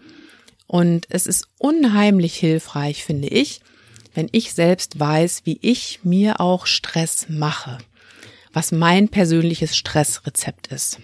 Und 0.68 1.06
es 1.10 1.28
ist 1.28 1.48
unheimlich 1.58 2.36
hilfreich, 2.36 3.04
finde 3.04 3.28
ich, 3.28 3.60
wenn 4.14 4.30
ich 4.32 4.54
selbst 4.54 5.02
weiß, 5.02 5.42
wie 5.44 5.60
ich 5.62 6.00
mir 6.04 6.40
auch 6.40 6.66
Stress 6.66 7.26
mache, 7.28 7.78
was 8.54 8.72
mein 8.72 9.10
persönliches 9.10 9.76
Stressrezept 9.76 10.68
ist 10.68 11.00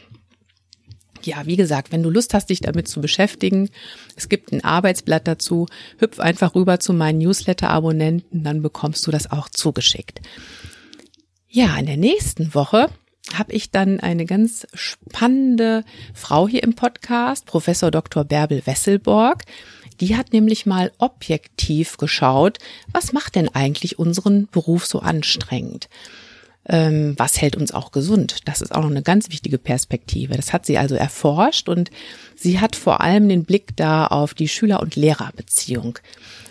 ja, 1.26 1.46
wie 1.46 1.56
gesagt, 1.56 1.92
wenn 1.92 2.04
du 2.04 2.10
Lust 2.10 2.34
hast, 2.34 2.50
dich 2.50 2.62
damit 2.62 2.88
zu 2.88 3.02
beschäftigen, 3.02 3.70
es 4.16 4.30
gibt 4.30 4.52
ein 4.52 4.64
Arbeitsblatt 4.64 5.28
dazu, 5.28 5.68
hüpf 5.98 6.20
einfach 6.20 6.56
rüber 6.56 6.80
zu 6.80 6.94
meinen 6.94 7.20
Newsletter-Abonnenten, 7.20 8.44
dann 8.44 8.62
bekommst 8.62 9.06
du 9.08 9.12
das 9.12 9.32
auch 9.32 9.50
zugeschickt. 9.50 10.22
Ja, 11.50 11.78
in 11.78 11.86
der 11.86 11.98
nächsten 11.98 12.54
Woche 12.54 12.90
habe 13.34 13.54
ich 13.54 13.72
dann 13.72 14.00
eine 14.00 14.26
ganz 14.26 14.68
spannende 14.74 15.84
Frau 16.14 16.48
hier 16.48 16.64
im 16.64 16.76
Podcast, 16.76 17.46
Professor 17.46 17.92
Dr. 17.92 18.24
Bärbel 18.24 18.66
Wesselborg. 18.66 19.44
Die 20.00 20.18
hat 20.18 20.34
nämlich 20.34 20.66
mal 20.66 20.92
objektiv 20.98 21.98
geschaut, 21.98 22.60
was 22.92 23.14
macht 23.14 23.36
denn 23.36 23.48
eigentlich 23.50 23.98
unseren 23.98 24.48
Beruf 24.48 24.86
so 24.86 25.00
anstrengend? 25.00 25.90
Ähm, 26.68 27.14
was 27.18 27.40
hält 27.42 27.56
uns 27.56 27.72
auch 27.72 27.92
gesund? 27.92 28.40
Das 28.46 28.62
ist 28.62 28.74
auch 28.74 28.82
noch 28.82 28.90
eine 28.90 29.04
ganz 29.04 29.30
wichtige 29.30 29.58
Perspektive. 29.58 30.36
Das 30.36 30.54
hat 30.54 30.66
sie 30.66 30.78
also 30.78 30.96
erforscht 30.96 31.70
und 31.70 31.92
sie 32.36 32.60
hat 32.60 32.76
vor 32.76 33.02
allem 33.02 33.30
den 33.30 33.46
Blick 33.46 33.76
da 33.76 34.08
auf 34.08 34.34
die 34.34 34.48
Schüler- 34.48 34.82
und 34.82 34.96
Lehrerbeziehung 34.96 36.00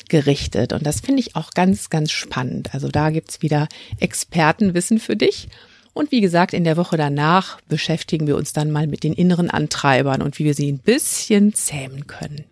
gerichtet. 0.09 0.73
Und 0.73 0.87
das 0.87 1.01
finde 1.01 1.21
ich 1.21 1.35
auch 1.35 1.51
ganz, 1.51 1.91
ganz 1.91 2.13
spannend. 2.13 2.75
Also 2.75 2.89
da 2.89 3.11
gibt's 3.11 3.43
wieder 3.43 3.69
Expertenwissen 3.99 5.01
für 5.01 5.17
dich. 5.17 5.49
Und 5.93 6.11
wie 6.11 6.21
gesagt, 6.21 6.55
in 6.55 6.65
der 6.65 6.77
Woche 6.77 6.97
danach 6.97 7.61
beschäftigen 7.69 8.27
wir 8.27 8.37
uns 8.37 8.53
dann 8.53 8.71
mal 8.71 8.87
mit 8.87 9.05
den 9.05 9.13
inneren 9.13 9.49
Antreibern 9.49 10.23
und 10.23 10.39
wie 10.39 10.45
wir 10.45 10.55
sie 10.55 10.71
ein 10.71 10.79
bisschen 10.79 11.55
zähmen 11.55 12.07
können. 12.07 12.45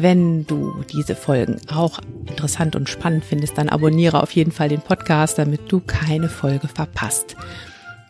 Wenn 0.00 0.46
du 0.46 0.84
diese 0.92 1.16
Folgen 1.16 1.60
auch 1.66 1.98
interessant 2.28 2.76
und 2.76 2.88
spannend 2.88 3.24
findest, 3.24 3.58
dann 3.58 3.68
abonniere 3.68 4.22
auf 4.22 4.30
jeden 4.30 4.52
Fall 4.52 4.68
den 4.68 4.80
Podcast, 4.80 5.38
damit 5.38 5.72
du 5.72 5.80
keine 5.80 6.28
Folge 6.28 6.68
verpasst. 6.68 7.34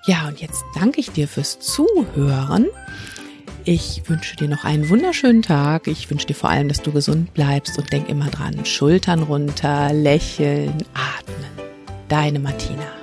Ja, 0.05 0.29
und 0.29 0.39
jetzt 0.39 0.65
danke 0.75 1.01
ich 1.01 1.13
dir 1.13 1.27
fürs 1.27 1.61
Zuhören. 1.61 2.67
Ich 3.65 4.03
wünsche 4.07 4.37
dir 4.37 4.49
noch 4.49 4.65
einen 4.65 4.91
wunderschönen 4.91 5.41
Tag. 5.41 5.87
Ich 5.87 6.11
wünsche 6.11 6.27
dir 6.27 6.35
vor 6.35 6.51
allem, 6.51 6.69
dass 6.69 6.83
du 6.83 6.93
gesund 6.93 7.33
bleibst 7.33 7.79
und 7.79 7.91
denk 7.91 8.11
immer 8.11 8.29
dran, 8.29 8.67
Schultern 8.67 9.23
runter, 9.23 9.91
lächeln, 9.95 10.85
atmen. 10.93 11.69
Deine 12.09 12.39
Martina. 12.39 12.98